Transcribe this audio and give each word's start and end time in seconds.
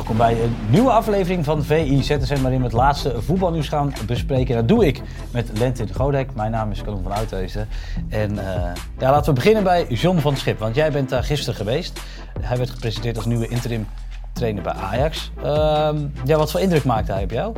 Welkom 0.00 0.18
bij 0.18 0.42
een 0.42 0.56
nieuwe 0.68 0.90
aflevering 0.90 1.44
van 1.44 1.64
VI 1.64 2.02
ZSM, 2.02 2.40
waarin 2.40 2.58
we 2.58 2.64
het 2.64 2.72
laatste 2.72 3.22
voetbalnieuws 3.22 3.68
gaan 3.68 3.92
bespreken. 4.06 4.54
Dat 4.54 4.68
doe 4.68 4.86
ik 4.86 5.02
met 5.32 5.58
Lentin 5.58 5.94
Godek. 5.94 6.34
Mijn 6.34 6.50
naam 6.50 6.70
is 6.70 6.82
Kalon 6.82 7.02
van 7.02 7.12
Uitwezen. 7.12 7.68
En 8.08 8.32
uh, 8.32 8.42
ja, 8.98 9.10
laten 9.10 9.24
we 9.24 9.32
beginnen 9.32 9.62
bij 9.62 9.86
John 9.86 10.18
van 10.18 10.36
Schip, 10.36 10.58
want 10.58 10.74
jij 10.74 10.92
bent 10.92 11.08
daar 11.08 11.24
gisteren 11.24 11.54
geweest. 11.54 12.00
Hij 12.40 12.56
werd 12.56 12.70
gepresenteerd 12.70 13.16
als 13.16 13.26
nieuwe 13.26 13.48
interim 13.48 13.88
trainer 14.32 14.62
bij 14.62 14.72
Ajax. 14.72 15.32
Uh, 15.38 15.44
ja, 16.24 16.36
wat 16.36 16.50
voor 16.50 16.60
indruk 16.60 16.84
maakte 16.84 17.12
hij 17.12 17.22
op 17.22 17.30
jou? 17.30 17.56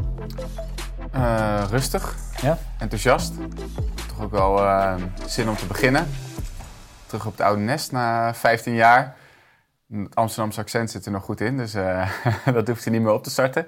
Uh, 1.15 1.63
rustig, 1.71 2.17
ja? 2.41 2.59
enthousiast. 2.79 3.33
Toch 4.07 4.25
ook 4.25 4.31
wel 4.31 4.61
zin 5.27 5.49
om 5.49 5.57
te 5.57 5.67
beginnen. 5.67 6.07
Terug 7.07 7.27
op 7.27 7.33
het 7.33 7.41
oude 7.41 7.63
nest 7.63 7.93
na 7.93 8.35
15 8.35 8.75
jaar. 8.75 9.17
Het 9.93 10.15
Amsterdamse 10.15 10.61
accent 10.61 10.91
zit 10.91 11.07
er 11.07 11.13
nog 11.13 11.25
goed 11.25 11.41
in, 11.41 11.57
dus 11.57 11.75
uh, 11.75 12.11
dat 12.55 12.69
hoeft 12.69 12.85
hij 12.85 12.93
niet 12.93 13.03
meer 13.03 13.13
op 13.13 13.23
te 13.23 13.31
starten. 13.31 13.67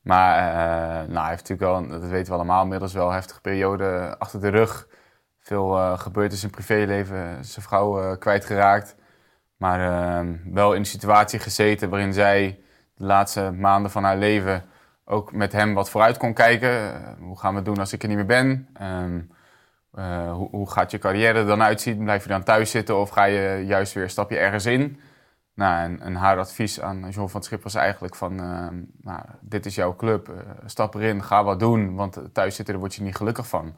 Maar 0.00 0.38
uh, 0.38 1.08
nou, 1.08 1.20
hij 1.20 1.28
heeft 1.28 1.48
natuurlijk 1.48 1.88
wel, 1.88 2.00
dat 2.00 2.10
weten 2.10 2.26
we 2.32 2.38
allemaal, 2.38 2.62
inmiddels 2.62 2.92
wel 2.92 3.06
een 3.06 3.14
heftige 3.14 3.40
periode 3.40 4.14
achter 4.18 4.40
de 4.40 4.48
rug. 4.48 4.88
Veel 5.38 5.78
uh, 5.78 5.98
gebeurd 5.98 6.32
in 6.32 6.38
zijn 6.38 6.50
privéleven, 6.50 7.44
zijn 7.44 7.64
vrouw 7.64 8.16
kwijtgeraakt. 8.16 8.96
Maar 9.56 9.78
wel 10.52 10.72
in 10.72 10.78
een 10.78 10.86
situatie 10.86 11.38
gezeten 11.38 11.90
waarin 11.90 12.12
zij 12.12 12.60
de 12.94 13.04
laatste 13.04 13.50
maanden 13.50 13.90
van 13.90 14.04
haar 14.04 14.16
leven 14.16 14.64
ook 15.04 15.32
met 15.32 15.52
hem 15.52 15.74
wat 15.74 15.90
vooruit 15.90 16.16
kon 16.16 16.34
kijken. 16.34 16.92
hoe 17.20 17.38
gaan 17.38 17.50
we 17.50 17.56
het 17.56 17.64
doen 17.64 17.78
als 17.78 17.92
ik 17.92 18.02
er 18.02 18.08
niet 18.08 18.16
meer 18.16 18.26
ben? 18.26 18.68
Um, 18.82 19.30
hoe, 20.32 20.48
hoe 20.50 20.70
gaat 20.70 20.90
je 20.90 20.98
carrière 20.98 21.38
er 21.38 21.46
dan 21.46 21.62
uitzien? 21.62 22.04
Blijf 22.04 22.22
je 22.22 22.28
dan 22.28 22.42
thuis 22.42 22.70
zitten 22.70 22.96
of 22.96 23.10
ga 23.10 23.24
je 23.24 23.64
juist 23.66 23.92
weer 23.92 24.04
een 24.04 24.10
stapje 24.10 24.38
ergens 24.38 24.66
in? 24.66 25.00
Nou, 25.54 25.82
en, 25.82 26.00
en, 26.00 26.14
haar 26.14 26.38
advies 26.38 26.80
aan 26.80 27.08
John 27.10 27.28
van 27.28 27.42
Schip 27.42 27.62
was 27.62 27.74
eigenlijk 27.74 28.14
van... 28.14 28.32
Uh, 28.32 28.68
nou, 29.00 29.20
dit 29.40 29.66
is 29.66 29.74
jouw 29.74 29.96
club, 29.96 30.28
uh, 30.28 30.36
stap 30.64 30.94
erin, 30.94 31.22
ga 31.22 31.44
wat 31.44 31.58
doen. 31.58 31.94
Want 31.94 32.20
thuis 32.32 32.54
zitten, 32.54 32.74
daar 32.74 32.82
word 32.82 32.94
je 32.94 33.02
niet 33.02 33.16
gelukkig 33.16 33.48
van. 33.48 33.76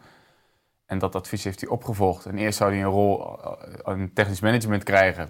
En 0.87 0.99
dat 0.99 1.15
advies 1.15 1.45
heeft 1.45 1.61
hij 1.61 1.71
opgevolgd. 1.71 2.27
En 2.27 2.39
eerst 2.39 2.59
zou 2.59 2.71
hij 2.71 2.81
een 2.81 2.89
rol 2.89 3.39
in 3.85 4.13
technisch 4.13 4.41
management 4.41 4.83
krijgen. 4.83 5.29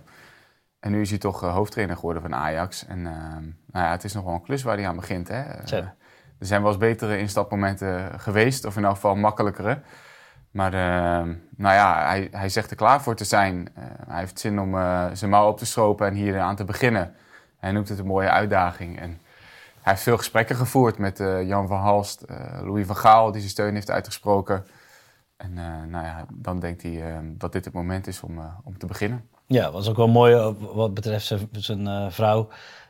En 0.81 0.91
nu 0.91 1.01
is 1.01 1.11
hij 1.11 1.19
toch 1.19 1.41
hoofdtrainer 1.41 1.97
geworden 1.97 2.23
van 2.23 2.35
Ajax. 2.35 2.87
En 2.87 3.03
nou 3.03 3.85
ja, 3.85 3.91
het 3.91 4.05
is 4.05 4.13
nog 4.13 4.25
wel 4.25 4.35
een 4.35 4.43
klus 4.43 4.63
waar 4.63 4.77
hij 4.77 4.89
aan 4.89 4.97
begint. 4.97 5.29
Hè? 5.29 5.43
er 6.39 6.47
zijn 6.47 6.63
wel 6.63 6.71
eens 6.71 6.81
betere 6.81 7.19
instapmomenten 7.19 8.21
geweest. 8.21 8.65
Of 8.65 8.77
in 8.77 8.85
elk 8.85 8.95
geval 8.95 9.15
makkelijkere. 9.15 9.83
Maar 10.55 10.75
uh, 10.75 11.35
nou 11.57 11.75
ja, 11.75 12.07
hij, 12.07 12.29
hij 12.31 12.49
zegt 12.49 12.71
er 12.71 12.77
klaar 12.77 13.03
voor 13.03 13.17
te 13.17 13.25
zijn. 13.25 13.57
Uh, 13.79 13.85
hij 14.09 14.19
heeft 14.19 14.41
zin 14.41 14.61
om 14.61 14.75
uh, 14.75 15.07
zijn 15.13 15.31
mouw 15.31 15.49
op 15.49 15.59
te 15.59 15.67
stropen 15.67 16.07
en 16.07 16.15
hier 16.15 16.41
aan 16.41 16.57
te 16.57 16.65
beginnen. 16.65 17.15
Hij 17.59 17.73
noemt 17.73 17.89
het 17.89 17.99
een 17.99 18.07
mooie 18.07 18.31
uitdaging. 18.31 19.01
En 19.01 19.21
hij 19.81 19.93
heeft 19.93 20.03
veel 20.03 20.17
gesprekken 20.17 20.57
gevoerd 20.57 20.99
met 20.99 21.19
Jan 21.45 21.69
van 21.69 21.79
Halst, 21.79 22.25
Louis 22.63 22.87
van 22.87 22.97
Gaal, 22.97 23.31
die 23.31 23.41
zijn 23.41 23.53
steun 23.53 23.75
heeft 23.75 23.91
uitgesproken. 23.91 24.67
En 25.37 25.55
nou 25.91 26.05
ja, 26.05 26.27
dan 26.33 26.61
denkt 26.61 26.83
hij 26.83 27.03
dat 27.23 27.53
dit 27.53 27.65
het 27.65 27.75
moment 27.75 28.07
is 28.07 28.21
om, 28.21 28.41
om 28.65 28.79
te 28.79 28.87
beginnen. 28.87 29.29
Ja, 29.47 29.71
was 29.71 29.89
ook 29.89 29.97
wel 29.97 30.09
mooi 30.09 30.55
wat 30.75 30.95
betreft 30.95 31.27
zijn, 31.27 31.49
zijn 31.53 32.13
vrouw. 32.13 32.49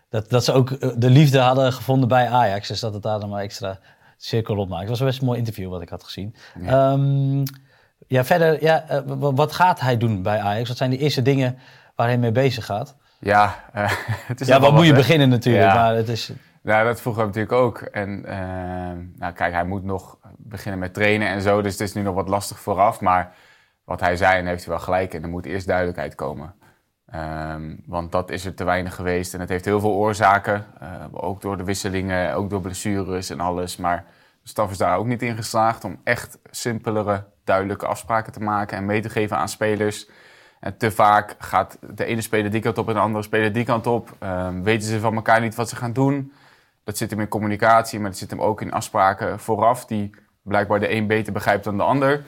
Dat, 0.08 0.30
dat 0.30 0.44
ze 0.44 0.52
ook 0.52 1.00
de 1.00 1.10
liefde 1.10 1.38
hadden 1.38 1.72
gevonden 1.72 2.08
bij 2.08 2.28
Ajax. 2.28 2.68
Dus 2.68 2.80
dat 2.80 2.94
het 2.94 3.02
daar 3.02 3.20
dan 3.20 3.28
maar 3.28 3.42
extra 3.42 3.78
cirkel 4.24 4.56
op 4.56 4.68
maakt. 4.68 4.80
Het 4.80 4.90
was 4.90 5.00
best 5.00 5.20
een 5.20 5.26
mooi 5.26 5.38
interview 5.38 5.70
wat 5.70 5.82
ik 5.82 5.88
had 5.88 6.04
gezien. 6.04 6.34
Ja, 6.60 6.92
um, 6.92 7.42
ja 8.06 8.24
verder, 8.24 8.62
ja, 8.62 8.84
uh, 8.90 9.00
wat 9.16 9.52
gaat 9.52 9.80
hij 9.80 9.96
doen 9.96 10.22
bij 10.22 10.38
Ajax? 10.38 10.68
Wat 10.68 10.76
zijn 10.76 10.90
de 10.90 10.98
eerste 10.98 11.22
dingen 11.22 11.58
waar 11.94 12.06
hij 12.06 12.18
mee 12.18 12.32
bezig 12.32 12.64
gaat? 12.64 12.96
Ja, 13.18 13.64
uh, 13.74 13.92
het 14.30 14.40
is 14.40 14.46
ja 14.46 14.60
wat 14.60 14.72
moet 14.72 14.86
je 14.86 14.94
beginnen 14.94 15.28
natuurlijk, 15.28 15.64
ja. 15.64 15.74
maar 15.74 15.94
het 15.94 16.08
is... 16.08 16.32
Nou, 16.62 16.86
dat 16.86 17.00
vroegen 17.00 17.22
we 17.22 17.28
natuurlijk 17.28 17.54
ook. 17.54 17.80
En 17.80 18.22
uh, 18.26 19.18
nou, 19.18 19.32
kijk, 19.32 19.52
hij 19.52 19.64
moet 19.64 19.84
nog 19.84 20.18
beginnen 20.36 20.80
met 20.80 20.94
trainen 20.94 21.28
en 21.28 21.42
zo, 21.42 21.62
dus 21.62 21.72
het 21.72 21.80
is 21.80 21.92
nu 21.92 22.02
nog 22.02 22.14
wat 22.14 22.28
lastig 22.28 22.58
vooraf. 22.58 23.00
Maar 23.00 23.34
wat 23.84 24.00
hij 24.00 24.16
zei, 24.16 24.38
en 24.38 24.46
heeft 24.46 24.64
hij 24.64 24.74
wel 24.74 24.82
gelijk, 24.82 25.14
en 25.14 25.22
er 25.22 25.28
moet 25.28 25.46
eerst 25.46 25.66
duidelijkheid 25.66 26.14
komen. 26.14 26.54
Um, 27.14 27.82
want 27.86 28.12
dat 28.12 28.30
is 28.30 28.44
er 28.44 28.54
te 28.54 28.64
weinig 28.64 28.94
geweest 28.94 29.34
en 29.34 29.40
het 29.40 29.48
heeft 29.48 29.64
heel 29.64 29.80
veel 29.80 29.92
oorzaken. 29.92 30.66
Uh, 30.82 30.88
ook 31.10 31.40
door 31.40 31.56
de 31.56 31.64
wisselingen, 31.64 32.34
ook 32.34 32.50
door 32.50 32.60
blessures 32.60 33.30
en 33.30 33.40
alles. 33.40 33.76
Maar 33.76 34.04
de 34.42 34.48
staf 34.48 34.70
is 34.70 34.78
daar 34.78 34.98
ook 34.98 35.06
niet 35.06 35.22
in 35.22 35.36
geslaagd 35.36 35.84
om 35.84 36.00
echt 36.04 36.38
simpelere, 36.50 37.24
duidelijke 37.44 37.86
afspraken 37.86 38.32
te 38.32 38.40
maken 38.40 38.76
en 38.76 38.84
mee 38.84 39.00
te 39.00 39.08
geven 39.08 39.36
aan 39.36 39.48
spelers. 39.48 40.08
En 40.60 40.76
te 40.76 40.90
vaak 40.90 41.34
gaat 41.38 41.78
de 41.94 42.04
ene 42.04 42.20
speler 42.20 42.50
die 42.50 42.60
kant 42.60 42.78
op 42.78 42.88
en 42.88 42.94
de 42.94 43.00
andere 43.00 43.24
speler 43.24 43.52
die 43.52 43.64
kant 43.64 43.86
op. 43.86 44.16
Um, 44.20 44.62
weten 44.62 44.88
ze 44.88 45.00
van 45.00 45.14
elkaar 45.14 45.40
niet 45.40 45.54
wat 45.54 45.68
ze 45.68 45.76
gaan 45.76 45.92
doen. 45.92 46.32
Dat 46.84 46.96
zit 46.96 47.10
hem 47.10 47.20
in 47.20 47.28
communicatie, 47.28 48.00
maar 48.00 48.10
dat 48.10 48.18
zit 48.18 48.30
hem 48.30 48.40
ook 48.40 48.60
in 48.60 48.72
afspraken 48.72 49.38
vooraf, 49.40 49.86
die 49.86 50.10
blijkbaar 50.42 50.80
de 50.80 50.90
een 50.90 51.06
beter 51.06 51.32
begrijpt 51.32 51.64
dan 51.64 51.76
de 51.76 51.82
ander. 51.82 52.24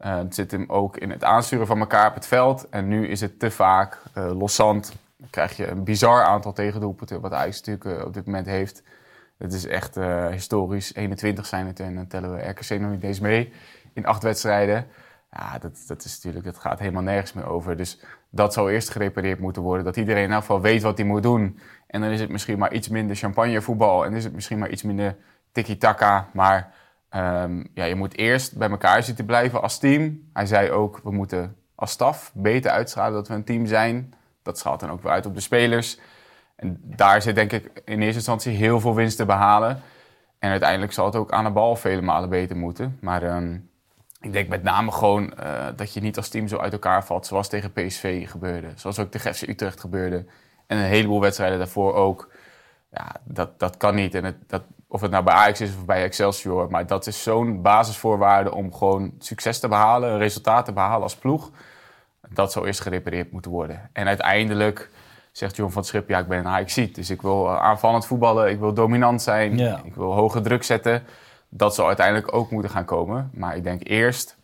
Uh, 0.00 0.16
het 0.16 0.34
zit 0.34 0.50
hem 0.50 0.64
ook 0.68 0.96
in 0.96 1.10
het 1.10 1.24
aansturen 1.24 1.66
van 1.66 1.78
elkaar 1.78 2.08
op 2.08 2.14
het 2.14 2.26
veld. 2.26 2.68
En 2.68 2.88
nu 2.88 3.08
is 3.08 3.20
het 3.20 3.38
te 3.38 3.50
vaak 3.50 4.02
uh, 4.18 4.38
loszand. 4.38 4.96
Dan 5.16 5.30
krijg 5.30 5.56
je 5.56 5.66
een 5.66 5.84
bizar 5.84 6.24
aantal 6.24 6.52
tegendoelpunten, 6.52 7.20
wat 7.20 7.32
Ajax 7.32 7.62
natuurlijk 7.62 8.00
uh, 8.00 8.06
op 8.06 8.14
dit 8.14 8.26
moment 8.26 8.46
heeft. 8.46 8.82
Het 9.38 9.52
is 9.52 9.66
echt 9.66 9.98
historisch. 10.30 10.94
21 10.94 11.46
zijn 11.46 11.66
het 11.66 11.80
en 11.80 11.94
dan 11.94 12.06
tellen 12.06 12.34
we 12.34 12.48
RKC 12.48 12.80
nog 12.80 12.90
niet 12.90 13.02
eens 13.02 13.20
mee 13.20 13.52
in 13.92 14.06
acht 14.06 14.22
wedstrijden. 14.22 14.86
Ja, 15.30 15.58
dat, 15.58 15.84
dat, 15.86 16.04
is 16.04 16.14
natuurlijk, 16.14 16.44
dat 16.44 16.58
gaat 16.58 16.78
helemaal 16.78 17.02
nergens 17.02 17.32
meer 17.32 17.46
over. 17.46 17.76
Dus 17.76 18.00
dat 18.30 18.52
zou 18.52 18.72
eerst 18.72 18.90
gerepareerd 18.90 19.38
moeten 19.38 19.62
worden. 19.62 19.84
Dat 19.84 19.96
iedereen 19.96 20.24
in 20.24 20.32
elk 20.32 20.40
geval 20.40 20.60
weet 20.60 20.82
wat 20.82 20.98
hij 20.98 21.06
moet 21.06 21.22
doen. 21.22 21.58
En 21.86 22.00
dan 22.00 22.10
is 22.10 22.20
het 22.20 22.30
misschien 22.30 22.58
maar 22.58 22.72
iets 22.72 22.88
minder 22.88 23.16
champagnevoetbal. 23.16 24.04
En 24.04 24.14
is 24.14 24.24
het 24.24 24.32
misschien 24.32 24.58
maar 24.58 24.70
iets 24.70 24.82
minder 24.82 25.16
tiki-taka. 25.52 26.28
Maar 26.32 26.74
Um, 27.16 27.66
ja, 27.74 27.84
je 27.84 27.94
moet 27.94 28.16
eerst 28.16 28.56
bij 28.56 28.70
elkaar 28.70 29.02
zitten 29.02 29.24
blijven 29.24 29.62
als 29.62 29.78
team. 29.78 30.28
Hij 30.32 30.46
zei 30.46 30.70
ook, 30.70 31.00
we 31.02 31.10
moeten 31.10 31.56
als 31.74 31.90
staf 31.90 32.30
beter 32.34 32.70
uitstralen 32.70 33.12
dat 33.12 33.28
we 33.28 33.34
een 33.34 33.44
team 33.44 33.66
zijn. 33.66 34.14
Dat 34.42 34.58
straalt 34.58 34.80
dan 34.80 34.90
ook 34.90 35.02
weer 35.02 35.12
uit 35.12 35.26
op 35.26 35.34
de 35.34 35.40
spelers. 35.40 35.98
En 36.56 36.80
daar 36.82 37.22
zit 37.22 37.34
denk 37.34 37.52
ik 37.52 37.82
in 37.84 38.00
eerste 38.00 38.16
instantie 38.16 38.56
heel 38.56 38.80
veel 38.80 38.94
winst 38.94 39.16
te 39.16 39.24
behalen. 39.24 39.82
En 40.38 40.50
uiteindelijk 40.50 40.92
zal 40.92 41.04
het 41.04 41.16
ook 41.16 41.32
aan 41.32 41.44
de 41.44 41.50
bal 41.50 41.76
vele 41.76 42.00
malen 42.00 42.28
beter 42.28 42.56
moeten. 42.56 42.98
Maar 43.00 43.36
um, 43.36 43.68
ik 44.20 44.32
denk 44.32 44.48
met 44.48 44.62
name 44.62 44.92
gewoon 44.92 45.32
uh, 45.42 45.66
dat 45.76 45.94
je 45.94 46.00
niet 46.00 46.16
als 46.16 46.28
team 46.28 46.48
zo 46.48 46.58
uit 46.58 46.72
elkaar 46.72 47.04
valt. 47.04 47.26
Zoals 47.26 47.48
tegen 47.48 47.72
PSV 47.72 48.30
gebeurde. 48.30 48.68
Zoals 48.74 48.98
ook 48.98 49.10
tegen 49.10 49.34
FC 49.34 49.42
Utrecht 49.48 49.80
gebeurde. 49.80 50.24
En 50.66 50.78
een 50.78 50.84
heleboel 50.84 51.20
wedstrijden 51.20 51.58
daarvoor 51.58 51.94
ook. 51.94 52.30
Ja, 52.90 53.16
dat, 53.24 53.58
dat 53.58 53.76
kan 53.76 53.94
niet. 53.94 54.14
En 54.14 54.24
het, 54.24 54.36
dat, 54.46 54.62
of 54.88 55.00
het 55.00 55.10
nou 55.10 55.24
bij 55.24 55.34
Ajax 55.34 55.60
is 55.60 55.68
of 55.68 55.84
bij 55.84 56.02
Excelsior. 56.02 56.70
Maar 56.70 56.86
dat 56.86 57.06
is 57.06 57.22
zo'n 57.22 57.62
basisvoorwaarde 57.62 58.54
om 58.54 58.74
gewoon 58.74 59.12
succes 59.18 59.58
te 59.58 59.68
behalen, 59.68 60.18
resultaten 60.18 60.64
te 60.64 60.72
behalen 60.72 61.02
als 61.02 61.16
ploeg. 61.16 61.50
Dat 62.28 62.52
zou 62.52 62.66
eerst 62.66 62.80
gerepareerd 62.80 63.32
moeten 63.32 63.50
worden. 63.50 63.90
En 63.92 64.06
uiteindelijk 64.06 64.90
zegt 65.32 65.56
John 65.56 65.70
van 65.70 65.80
het 65.80 65.90
Schip, 65.90 66.08
ja, 66.08 66.18
ik 66.18 66.28
ben 66.28 66.38
een 66.38 66.46
ajax 66.46 66.74
dus 66.74 67.10
ik 67.10 67.22
wil 67.22 67.50
aanvallend 67.50 68.06
voetballen, 68.06 68.50
ik 68.50 68.58
wil 68.58 68.74
dominant 68.74 69.22
zijn, 69.22 69.58
ja. 69.58 69.80
ik 69.84 69.94
wil 69.94 70.12
hoge 70.12 70.40
druk 70.40 70.62
zetten. 70.62 71.02
Dat 71.48 71.74
zal 71.74 71.86
uiteindelijk 71.86 72.34
ook 72.34 72.50
moeten 72.50 72.70
gaan 72.70 72.84
komen. 72.84 73.30
Maar 73.32 73.56
ik 73.56 73.64
denk 73.64 73.88
eerst 73.88 74.36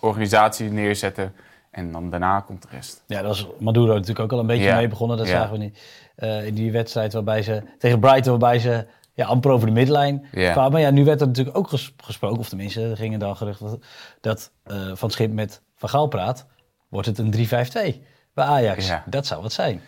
organisatie 0.00 0.70
neerzetten 0.70 1.34
en 1.70 1.92
dan 1.92 2.10
daarna 2.10 2.40
komt 2.40 2.62
de 2.62 2.68
rest. 2.70 3.02
Ja, 3.06 3.22
dat 3.22 3.34
is 3.34 3.46
Maduro 3.58 3.92
natuurlijk 3.92 4.20
ook 4.20 4.32
al 4.32 4.38
een 4.38 4.46
beetje 4.46 4.64
ja. 4.64 4.76
mee 4.76 4.88
begonnen. 4.88 5.16
Dat 5.16 5.26
ja. 5.26 5.32
zagen 5.32 5.52
we 5.52 5.58
niet, 5.58 5.78
uh, 6.18 6.46
in 6.46 6.54
die 6.54 6.72
wedstrijd 6.72 7.12
waarbij 7.12 7.42
ze 7.42 7.62
tegen 7.78 8.00
Brighton, 8.00 8.38
waarbij 8.38 8.58
ze 8.58 8.86
ja, 9.14 9.26
amper 9.26 9.50
over 9.50 9.66
de 9.66 9.72
midlijn 9.72 10.26
yeah. 10.32 10.52
kwamen. 10.52 10.80
Ja, 10.80 10.90
nu 10.90 11.04
werd 11.04 11.20
er 11.20 11.26
natuurlijk 11.26 11.56
ook 11.56 11.70
gesproken, 11.96 12.38
of 12.38 12.48
tenminste, 12.48 12.82
er 12.90 12.96
gingen 12.96 13.18
dan 13.18 13.36
geruchten 13.36 13.82
dat 14.20 14.50
uh, 14.66 14.76
Van 14.94 15.10
Schip 15.10 15.32
met 15.32 15.62
Van 15.76 15.88
Gaal 15.88 16.06
praat, 16.06 16.46
wordt 16.88 17.06
het 17.06 17.18
een 17.18 17.32
3-5-2. 17.32 18.02
bij 18.34 18.44
Ajax. 18.44 18.86
Ja. 18.86 19.02
Dat 19.06 19.26
zou 19.26 19.42
wat 19.42 19.52
zijn. 19.52 19.80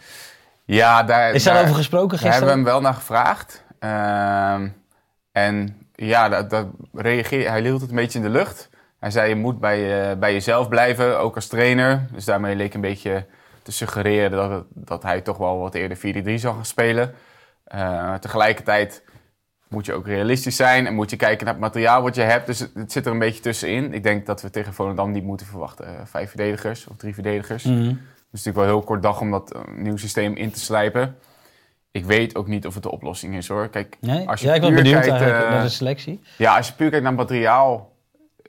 Ja, 0.64 1.02
daar, 1.02 1.32
Is 1.34 1.42
daar, 1.42 1.52
daarover 1.54 1.76
gesproken 1.76 2.08
daar 2.08 2.18
hebben 2.20 2.32
gisteren? 2.40 2.64
we 2.64 2.70
hem 2.70 2.72
wel 2.72 2.80
naar 2.80 2.94
gevraagd. 3.00 3.64
Ehm, 3.78 4.68
en 5.32 5.76
ja, 5.94 6.28
dat, 6.28 6.50
dat 6.50 6.66
reageerde, 6.92 7.48
hij 7.50 7.60
hield 7.60 7.80
het 7.80 7.90
een 7.90 7.96
beetje 7.96 8.18
in 8.18 8.24
de 8.24 8.30
lucht. 8.30 8.68
Hij 9.00 9.10
zei, 9.10 9.28
je 9.28 9.34
moet 9.36 9.60
bij, 9.60 10.10
eh, 10.10 10.16
bij 10.18 10.32
jezelf 10.32 10.68
blijven, 10.68 11.18
ook 11.18 11.34
als 11.34 11.46
trainer. 11.46 12.06
Dus 12.12 12.24
daarmee 12.24 12.56
leek 12.56 12.74
een 12.74 12.80
beetje 12.80 13.26
te 13.62 13.72
suggereren 13.72 14.30
dat, 14.30 14.50
het- 14.50 14.64
dat 14.68 15.02
hij 15.02 15.20
toch 15.20 15.36
wel 15.36 15.58
wat 15.58 15.74
eerder 15.74 15.96
4-3 15.96 16.38
zou 16.38 16.54
gaan 16.54 16.64
spelen. 16.64 17.14
Eh, 17.64 18.14
tegelijkertijd 18.14 19.02
moet 19.74 19.86
je 19.86 19.92
ook 19.92 20.06
realistisch 20.06 20.56
zijn 20.56 20.86
en 20.86 20.94
moet 20.94 21.10
je 21.10 21.16
kijken 21.16 21.44
naar 21.44 21.54
het 21.54 21.62
materiaal 21.62 22.02
wat 22.02 22.14
je 22.14 22.22
hebt. 22.22 22.46
Dus 22.46 22.58
het, 22.58 22.70
het 22.74 22.92
zit 22.92 23.06
er 23.06 23.12
een 23.12 23.18
beetje 23.18 23.40
tussenin. 23.42 23.92
Ik 23.92 24.02
denk 24.02 24.26
dat 24.26 24.42
we 24.42 24.50
tegen 24.50 24.74
Volendam 24.74 25.10
niet 25.10 25.24
moeten 25.24 25.46
verwachten. 25.46 25.86
eh, 25.86 25.92
vijf 26.04 26.28
verdedigers 26.28 26.86
of 26.86 26.96
drie 26.96 27.14
verdedigers. 27.14 27.64
Mhm. 27.64 27.78
Het 27.78 28.42
is 28.42 28.44
natuurlijk 28.44 28.56
wel 28.56 28.76
heel 28.78 28.82
kort 28.86 29.02
dag 29.02 29.20
om 29.20 29.30
dat 29.30 29.52
eh, 29.52 29.60
nieuw 29.76 29.96
systeem 29.96 30.34
in 30.36 30.50
te 30.50 30.60
slijpen. 30.60 31.16
Ik 31.90 32.04
weet 32.04 32.36
ook 32.36 32.46
niet 32.46 32.66
of 32.66 32.74
het 32.74 32.82
de 32.82 32.90
oplossing 32.90 33.36
is 33.36 33.48
hoor. 33.48 33.68
Kijk, 33.68 33.96
Nee? 34.00 34.28
als 34.28 34.40
je 34.40 34.46
ja, 34.46 34.54
ik 34.54 34.60
benieuwd 34.60 34.84
kijkt, 34.84 35.06
eh, 35.06 35.50
naar 35.50 35.62
de 35.62 35.68
selectie. 35.68 36.20
ja, 36.38 36.56
als 36.56 36.66
je 36.68 36.74
puur 36.74 36.90
kijkt 36.90 37.04
naar 37.04 37.14
materiaal, 37.14 37.92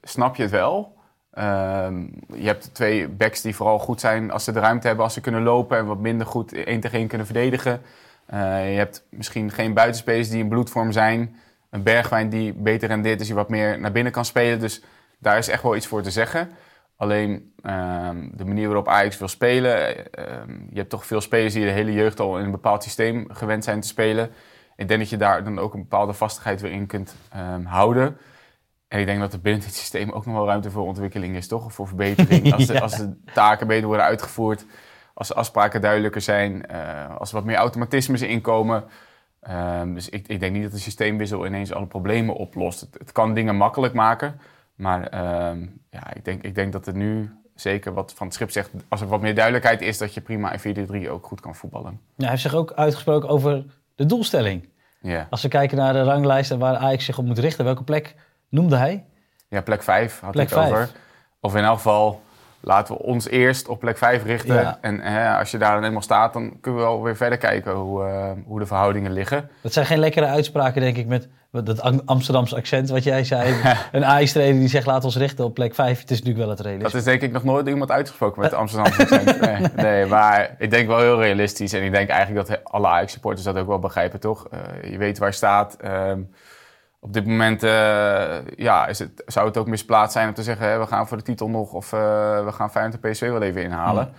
snap 0.01 0.36
je 0.36 0.42
het 0.42 0.51
wel. 0.51 0.94
Ehm, 1.31 2.01
je 2.36 2.45
hebt 2.45 2.74
twee 2.74 3.07
backs 3.07 3.42
die 3.42 3.56
vooral 3.56 3.80
goed 3.80 4.00
zijn 4.00 4.31
als 4.31 4.44
ze 4.44 4.51
de 4.51 4.60
ruimte 4.60 4.88
hebben, 4.88 5.06
als 5.06 5.13
ze 5.13 5.21
kunnen 5.21 5.44
lopen 5.44 5.78
en 5.78 5.86
wat 5.86 6.00
minder 6.00 6.28
goed 6.28 6.54
één 6.54 6.80
tegen 6.80 6.98
één 7.00 7.07
kunnen 7.07 7.25
verdedigen. 7.28 7.81
Eh, 8.25 8.72
je 8.72 8.77
hebt 8.77 9.06
misschien 9.10 9.51
geen 9.51 9.74
buitenspelers 9.74 10.30
die 10.30 10.39
in 10.39 10.50
bloedvorm 10.50 10.92
zijn. 10.92 11.36
Een 11.69 11.83
Bergwijn 11.83 12.30
die 12.30 12.54
beter 12.54 12.88
rendeert, 12.88 13.18
dus 13.18 13.27
die 13.27 13.36
wat 13.36 13.50
meer 13.50 13.80
naar 13.80 13.92
binnen 13.92 14.12
kan 14.12 14.25
spelen. 14.25 14.60
Dus 14.60 14.83
daar 15.19 15.38
is 15.38 15.48
echt 15.48 15.63
wel 15.63 15.75
iets 15.75 15.88
voor 15.88 16.01
te 16.01 16.12
zeggen. 16.12 16.50
Alleen 16.98 17.54
ehm, 17.62 18.27
de 18.33 18.45
manier 18.45 18.66
waarop 18.66 18.88
Ajax 18.88 19.18
wil 19.18 19.27
spelen. 19.27 20.12
ehm, 20.13 20.51
je 20.69 20.77
hebt 20.77 20.89
toch 20.89 21.06
veel 21.06 21.22
spelers 21.22 21.54
die 21.54 21.66
de 21.66 21.72
hele 21.72 21.94
jeugd 21.94 22.19
al 22.19 22.38
in 22.39 22.45
een 22.45 22.51
bepaald 22.51 22.83
systeem 22.83 23.25
gewend 23.31 23.63
zijn 23.63 23.80
te 23.80 23.88
spelen. 23.88 24.30
Ik 24.75 24.88
denk 24.88 25.00
dat 25.00 25.10
je 25.10 25.18
daar 25.18 25.44
dan 25.44 25.60
ook 25.60 25.74
een 25.74 25.81
bepaalde 25.81 26.13
vastigheid 26.13 26.62
weer 26.62 26.71
in 26.71 26.86
kunt 26.88 27.16
ehm, 27.31 27.63
houden. 27.63 28.18
En 28.88 29.00
ik 29.00 29.06
denk 29.06 29.19
dat 29.19 29.33
er 29.33 29.42
binnen 29.42 29.62
dit 29.62 29.74
systeem 29.75 30.12
ook 30.12 30.25
nog 30.25 30.36
wel 30.36 30.45
ruimte 30.45 30.71
voor 30.71 30.86
ontwikkeling 30.86 31.36
is, 31.36 31.48
toch? 31.48 31.66
Of 31.66 31.74
voor 31.74 31.88
verbetering. 31.88 32.54
Als 32.54 32.66
de, 32.66 32.74
Ja. 32.74 32.80
als 32.80 32.98
de 32.98 33.13
taken 33.33 33.68
beter 33.68 33.88
worden 33.88 34.06
uitgevoerd, 34.06 34.66
als 35.15 35.27
de 35.27 35.33
afspraken 35.33 35.81
duidelijker 35.81 36.21
zijn, 36.21 36.65
eh, 36.67 37.15
als 37.17 37.29
er 37.29 37.35
wat 37.35 37.45
meer 37.45 37.56
automatismes 37.56 38.21
inkomen. 38.21 38.83
Ehm, 39.41 39.94
dus 39.94 40.09
ik, 40.09 40.27
ik 40.27 40.39
denk 40.39 40.53
niet 40.53 40.63
dat 40.63 40.71
de 40.71 40.77
systeemwissel 40.77 41.45
ineens 41.45 41.73
alle 41.73 41.85
problemen 41.85 42.35
oplost. 42.35 42.79
Het, 42.81 42.95
het 43.00 43.12
kan 43.12 43.33
dingen 43.33 43.56
makkelijk 43.56 43.94
maken, 43.94 44.39
maar 44.75 45.07
ehm, 45.07 45.65
ja, 45.89 46.13
ik, 46.13 46.25
denk, 46.25 46.44
ik 46.44 46.56
denk 46.56 46.71
dat 46.71 46.85
het 46.85 46.95
nu 46.95 47.31
zeker 47.56 47.94
wat 47.94 48.13
van 48.15 48.25
het 48.27 48.35
schip 48.35 48.51
zegt, 48.51 48.69
als 48.88 49.01
er 49.01 49.07
wat 49.07 49.21
meer 49.21 49.35
duidelijkheid 49.35 49.81
is, 49.81 49.97
dat 49.97 50.13
je 50.13 50.21
prima 50.21 50.51
in 50.51 50.88
4-3 51.06 51.09
ook 51.09 51.25
goed 51.25 51.41
kan 51.41 51.56
voetballen. 51.56 51.91
Ja, 51.91 52.13
hij 52.15 52.29
heeft 52.29 52.41
zich 52.41 52.53
ook 52.53 52.71
uitgesproken 52.71 53.29
over 53.29 53.63
de 53.95 54.06
doelstelling. 54.06 54.69
Als 55.29 55.41
we 55.41 55.47
kijken 55.47 55.77
naar 55.77 55.94
de 55.94 56.03
ranglijst 56.03 56.51
en 56.51 56.59
waar 56.59 56.75
Ajax 56.75 57.06
zich 57.06 57.18
op 57.18 57.25
moet 57.25 57.39
richten, 57.39 57.65
welke 57.65 57.83
plek 57.83 58.15
noemde 58.50 58.75
hij? 58.75 59.06
ja 59.47 59.61
plek 59.61 59.83
5 59.83 60.19
had 60.19 60.31
Plek 60.31 60.51
ik 60.51 60.57
over. 60.57 60.75
vijf. 60.75 60.94
Of 61.39 61.56
in 61.56 61.63
elk 61.63 61.75
geval, 61.75 62.21
laten 62.65 62.95
we 62.95 63.01
ons 63.01 63.27
eerst 63.27 63.67
op 63.67 63.79
plek 63.79 63.97
5 63.97 64.23
richten. 64.23 64.56
Ja. 64.56 64.77
En 64.81 65.01
eh, 65.01 65.38
als 65.39 65.51
je 65.51 65.57
daar 65.57 65.73
dan 65.73 65.83
eenmaal 65.83 66.01
staat, 66.01 66.33
dan 66.33 66.57
kunnen 66.62 66.81
we 66.81 66.88
wel 66.88 67.03
weer 67.03 67.15
verder 67.15 67.38
kijken 67.38 67.73
hoe, 67.73 68.03
eh, 68.03 68.31
hoe 68.45 68.59
de 68.59 68.65
verhoudingen 68.65 69.12
liggen. 69.12 69.50
Dat 69.62 69.73
zijn 69.73 69.85
geen 69.85 70.00
lekkere 70.00 70.25
uitspraken, 70.25 70.81
denk 70.81 70.97
ik, 70.97 71.07
met 71.07 71.27
dat 71.63 71.81
Am- 71.81 72.01
Amsterdamse 72.06 72.56
accent 72.56 72.89
wat 72.89 73.03
jij 73.03 73.23
zei. 73.23 73.56
een 73.91 74.06
Ajax-trainer 74.06 74.59
die 74.59 74.69
zegt, 74.69 74.85
laat 74.85 75.03
ons 75.03 75.17
richten 75.17 75.45
op 75.45 75.53
plek 75.53 75.75
5. 75.75 76.00
Het 76.00 76.12
is 76.12 76.17
natuurlijk 76.17 76.45
wel 76.45 76.50
het 76.56 76.59
realisme. 76.59 76.83
Dat 76.89 76.94
is 77.00 77.03
denk 77.03 77.21
ik 77.21 77.31
nog 77.31 77.44
nooit 77.44 77.67
iemand 77.67 77.91
uitgesproken 77.91 78.41
met 78.41 78.50
de 78.50 78.56
Amsterdamse 78.56 79.01
accent. 79.01 79.39
Nee, 79.45 79.68
nee, 79.75 80.06
maar 80.06 80.56
ik 80.57 80.69
denk 80.69 80.88
wel 80.88 81.00
heel 81.00 81.21
realistisch. 81.21 81.73
En 81.73 81.83
ik 81.83 81.91
denk 81.91 82.09
eigenlijk 82.09 82.47
dat 82.47 82.63
alle 82.63 82.88
Ajax-supporters 82.88 83.45
dat 83.45 83.57
ook 83.57 83.68
wel 83.68 83.79
begrijpen, 83.79 84.19
toch? 84.19 84.47
Eh, 84.51 84.91
je 84.91 84.97
weet 84.97 85.18
waar 85.18 85.29
je 85.29 85.35
staat. 85.35 85.77
Ehm, 85.81 86.19
op 87.06 87.13
dit 87.13 87.25
moment 87.25 87.63
eh, 87.63 88.48
ja, 88.56 88.88
is 88.88 89.00
het, 89.00 89.24
zou 89.25 89.48
het 89.48 89.57
ook 89.57 89.68
misplaatst 89.68 90.13
zijn 90.13 90.28
om 90.28 90.34
te 90.34 90.44
zeggen... 90.44 90.68
Hè, 90.68 90.80
we 90.80 90.88
gaan 90.88 91.07
voor 91.07 91.18
de 91.18 91.24
titel 91.24 91.50
nog 91.50 91.74
of 91.74 91.94
eh, 91.94 92.00
we 92.46 92.52
gaan 92.52 92.72
Feyenoord 92.72 93.04
en 93.04 93.12
PSV 93.12 93.30
wel 93.30 93.42
even 93.42 93.63
inhalen. 93.63 94.13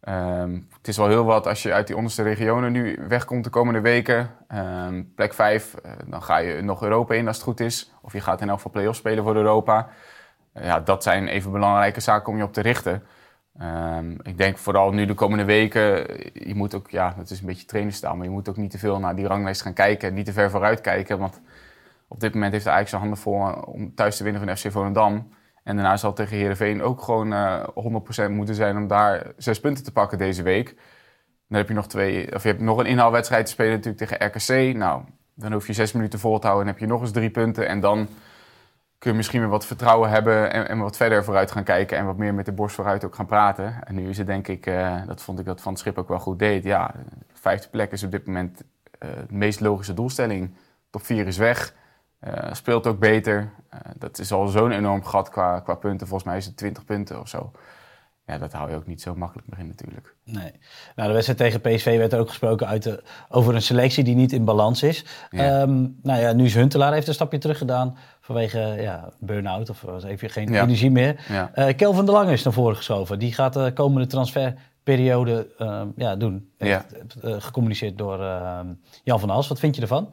Ehm, 0.00 0.52
het 0.76 0.88
is 0.88 0.96
wel 0.96 1.08
heel 1.08 1.24
wat 1.24 1.46
als 1.46 1.62
je 1.62 1.72
uit 1.72 1.86
die 1.86 1.96
onderste 1.96 2.22
regionen 2.22 2.72
nu 2.72 2.98
wegkomt 3.08 3.44
de 3.44 3.50
komende 3.50 3.80
weken. 3.80 4.30
Ehm, 4.48 5.02
plek 5.14 5.34
5, 5.34 5.74
dan 6.06 6.22
ga 6.22 6.36
je 6.36 6.62
nog 6.62 6.82
Europa 6.82 7.14
in 7.14 7.26
als 7.26 7.36
het 7.36 7.44
goed 7.44 7.60
is. 7.60 7.92
Of 8.02 8.12
je 8.12 8.20
gaat 8.20 8.40
in 8.40 8.48
elk 8.48 8.56
geval 8.56 8.72
play-offs 8.72 8.98
spelen 8.98 9.24
voor 9.24 9.36
Europa. 9.36 9.88
Eh, 10.52 10.64
ja, 10.64 10.80
dat 10.80 11.02
zijn 11.02 11.28
even 11.28 11.52
belangrijke 11.52 12.00
zaken 12.00 12.32
om 12.32 12.38
je 12.38 12.44
op 12.44 12.52
te 12.52 12.60
richten. 12.60 13.02
Ehm, 13.58 14.10
ik 14.22 14.38
denk 14.38 14.58
vooral 14.58 14.92
nu 14.92 15.06
de 15.06 15.14
komende 15.14 15.44
weken, 15.44 16.06
je 16.32 16.54
moet 16.54 16.74
ook, 16.74 16.90
ja, 16.90 17.14
dat 17.16 17.30
is 17.30 17.40
een 17.40 17.46
beetje 17.46 17.66
trainerstaal, 17.66 18.16
maar 18.16 18.24
je 18.24 18.32
moet 18.32 18.48
ook 18.48 18.56
niet 18.56 18.70
te 18.70 18.78
veel 18.78 18.98
naar 18.98 19.16
die 19.16 19.26
ranglijst 19.26 19.62
gaan 19.62 19.72
kijken, 19.72 20.14
niet 20.14 20.26
te 20.26 20.32
ver 20.32 20.50
vooruit 20.50 20.80
kijken, 20.80 21.18
want 21.18 21.40
op 22.08 22.20
dit 22.20 22.34
moment 22.34 22.52
heeft 22.52 22.64
de 22.64 22.70
Ajax 22.70 22.90
zijn 22.90 23.00
handen 23.00 23.20
vol 23.20 23.48
eh, 23.48 23.62
om 23.66 23.94
thuis 23.94 24.16
te 24.16 24.24
winnen 24.24 24.46
van 24.46 24.56
FC 24.56 24.70
Volendam. 24.72 25.32
En 25.64 25.76
daarna 25.76 25.96
zal 25.96 26.12
tegen 26.12 26.36
Heerenveen 26.36 26.82
ook 26.82 27.02
gewoon 27.02 27.32
eh 27.32 28.28
100% 28.28 28.30
moeten 28.30 28.54
zijn 28.54 28.76
om 28.76 28.86
daar 28.86 29.32
zes 29.36 29.60
punten 29.60 29.84
te 29.84 29.92
pakken 29.92 30.18
deze 30.18 30.42
week. 30.42 30.76
Dan 31.48 31.58
heb 31.58 31.68
je 31.68 31.74
nog 31.74 31.88
twee, 31.88 32.34
of 32.34 32.42
je 32.42 32.48
hebt 32.48 32.60
nog 32.60 32.78
een 32.78 32.86
inhaalwedstrijd 32.86 33.46
te 33.46 33.52
spelen 33.52 33.72
natuurlijk 33.72 33.98
tegen 33.98 34.26
RKC. 34.26 34.76
Nou, 34.76 35.02
dan 35.34 35.52
hoef 35.52 35.66
je 35.66 35.72
zes 35.72 35.92
minuten 35.92 36.18
vol 36.18 36.38
te 36.38 36.46
houden 36.46 36.66
en 36.66 36.72
heb 36.72 36.82
je 36.82 36.88
nog 36.88 37.00
eens 37.00 37.10
drie 37.10 37.30
punten. 37.30 37.68
En 37.68 37.80
dan 37.80 38.08
kun 38.98 39.10
je 39.10 39.16
misschien 39.16 39.40
weer 39.40 39.48
wat 39.48 39.66
vertrouwen 39.66 40.10
hebben 40.10 40.68
en, 40.68 40.78
wat 40.78 40.96
verder 40.96 41.24
vooruit 41.24 41.50
gaan 41.50 41.64
kijken. 41.64 41.98
En 41.98 42.06
wat 42.06 42.16
meer 42.16 42.34
met 42.34 42.46
de 42.46 42.52
borst 42.52 42.74
vooruit 42.74 43.04
ook 43.04 43.14
gaan 43.14 43.26
praten. 43.26 43.84
En 43.84 43.94
nu 43.94 44.08
is 44.08 44.18
het 44.18 44.26
denk 44.26 44.48
ik, 44.48 44.66
eh, 44.66 44.96
dat 45.06 45.22
vond 45.22 45.38
ik 45.38 45.44
dat 45.44 45.60
Van 45.60 45.72
het 45.72 45.80
Schip 45.80 45.98
ook 45.98 46.08
wel 46.08 46.18
goed 46.18 46.38
deed. 46.38 46.64
Ja, 46.64 46.94
de 47.18 47.24
vijfde 47.32 47.68
plek 47.68 47.92
is 47.92 48.02
op 48.02 48.10
dit 48.10 48.26
moment 48.26 48.62
eh, 48.98 49.08
de 49.28 49.34
meest 49.34 49.60
logische 49.60 49.94
doelstelling. 49.94 50.54
Top 50.90 51.04
4 51.04 51.26
is 51.26 51.36
weg. 51.36 51.74
Eh, 52.20 52.52
speelt 52.52 52.86
ook 52.86 52.98
beter. 52.98 53.52
Eh, 53.70 53.80
dat 53.98 54.18
is 54.18 54.32
al 54.32 54.46
zo'n 54.46 54.70
enorm 54.72 55.04
gat 55.04 55.28
qua, 55.28 55.60
qua 55.60 55.74
punten. 55.74 56.06
Volgens 56.06 56.28
mij 56.28 56.38
is 56.38 56.46
het 56.46 56.56
20 56.56 56.84
punten 56.84 57.20
of 57.20 57.28
zo. 57.28 57.50
Ja, 58.26 58.38
dat 58.38 58.52
hou 58.52 58.70
je 58.70 58.76
ook 58.76 58.86
niet 58.86 59.02
zo 59.02 59.14
makkelijk 59.14 59.48
meer 59.48 59.58
in 59.58 59.66
natuurlijk. 59.66 60.14
Nee. 60.24 60.52
Nou, 60.96 61.08
de 61.08 61.14
wedstrijd 61.14 61.38
tegen 61.38 61.60
PSV 61.60 61.96
werd 61.96 62.12
er 62.12 62.18
ook 62.18 62.28
gesproken 62.28 62.66
uit 62.66 62.82
de, 62.82 63.02
over 63.28 63.54
een 63.54 63.62
selectie 63.62 64.04
die 64.04 64.14
niet 64.14 64.32
in 64.32 64.44
balans 64.44 64.82
is. 64.82 65.04
Ja. 65.30 65.60
Ehm, 65.60 65.86
nou 66.02 66.20
ja, 66.20 66.32
nu 66.32 66.44
is 66.44 66.54
Huntelaar 66.54 66.92
heeft 66.92 67.08
een 67.08 67.14
stapje 67.14 67.38
terug 67.38 67.58
gedaan 67.58 67.96
vanwege 68.20 68.58
ja, 68.58 69.12
burn-out 69.20 69.70
of 69.70 69.80
was 69.80 70.04
even 70.04 70.30
geen 70.30 70.52
Ja. 70.52 70.62
energie 70.62 70.90
meer. 70.90 71.24
Ja. 71.28 71.50
Eh 71.54 71.76
Kelvin 71.76 72.04
de 72.04 72.12
Lange 72.12 72.32
is 72.32 72.42
naar 72.42 72.52
voren 72.52 72.76
geschoven. 72.76 73.18
Die 73.18 73.32
gaat 73.32 73.52
de 73.52 73.72
komende 73.74 74.06
transferperiode 74.06 75.54
ehm, 75.58 75.88
ja, 75.96 76.16
doen. 76.16 76.50
Heeft, 76.58 76.96
gecommuniceerd 77.20 77.98
door 77.98 78.22
ehm, 78.22 78.66
Jan 79.04 79.20
van 79.20 79.28
Hals. 79.28 79.48
Wat 79.48 79.58
vind 79.60 79.76
je 79.76 79.82
ervan? 79.82 80.12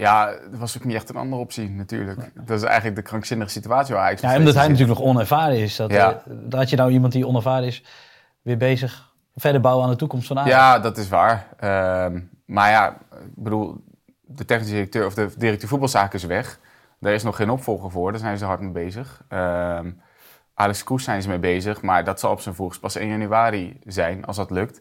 Ja, 0.00 0.26
dat 0.50 0.58
was 0.58 0.76
ook 0.76 0.84
niet 0.84 0.94
echt 0.96 1.08
een 1.08 1.16
andere 1.16 1.42
optie 1.42 1.70
natuurlijk. 1.70 2.30
Dat 2.34 2.56
is 2.58 2.62
eigenlijk 2.62 2.96
de 2.96 3.02
krankzinnige 3.02 3.50
situatie 3.50 3.94
waar 3.94 4.04
Ajax 4.04 4.20
Ja, 4.20 4.36
omdat 4.36 4.54
hij 4.54 4.62
zit. 4.62 4.72
natuurlijk 4.72 4.98
nog 4.98 5.08
onervaren 5.08 5.56
is. 5.58 5.76
Dat, 5.76 5.90
Ja. 5.90 6.12
eh, 6.12 6.32
laat 6.50 6.70
je 6.70 6.76
nou 6.76 6.90
iemand 6.90 7.12
die 7.12 7.26
onervaren 7.26 7.66
is 7.66 7.84
weer 8.42 8.56
bezig 8.56 9.12
verder 9.34 9.60
bouwen 9.60 9.84
aan 9.84 9.90
de 9.90 9.96
toekomst 9.96 10.26
van 10.26 10.38
Ajax. 10.38 10.54
Ja, 10.54 10.78
dat 10.78 10.96
is 10.96 11.08
waar. 11.08 11.46
Ehm, 11.58 12.20
maar 12.46 12.70
ja, 12.70 12.88
ik 13.10 13.34
bedoel, 13.34 13.84
de 14.20 14.44
technische 14.44 14.74
directeur 14.74 15.06
of 15.06 15.14
de 15.14 15.28
directeur 15.36 15.68
voetbalzaken 15.68 16.18
is 16.18 16.24
weg. 16.24 16.58
Daar 17.00 17.12
is 17.12 17.22
nog 17.22 17.36
geen 17.36 17.50
opvolger 17.50 17.90
voor, 17.90 18.10
daar 18.10 18.20
zijn 18.20 18.38
ze 18.38 18.44
hard 18.44 18.60
mee 18.60 18.70
bezig. 18.70 19.24
Ehm, 19.28 19.90
Alex 20.54 20.84
Kroes 20.84 21.04
zijn 21.04 21.22
ze 21.22 21.28
mee 21.28 21.38
bezig, 21.38 21.82
maar 21.82 22.04
dat 22.04 22.20
zal 22.20 22.30
op 22.32 22.40
zijn 22.40 22.54
vroegst 22.54 22.80
pas 22.80 22.94
1 22.96 23.08
januari 23.08 23.78
zijn, 23.86 24.24
als 24.24 24.36
dat 24.36 24.50
lukt. 24.50 24.80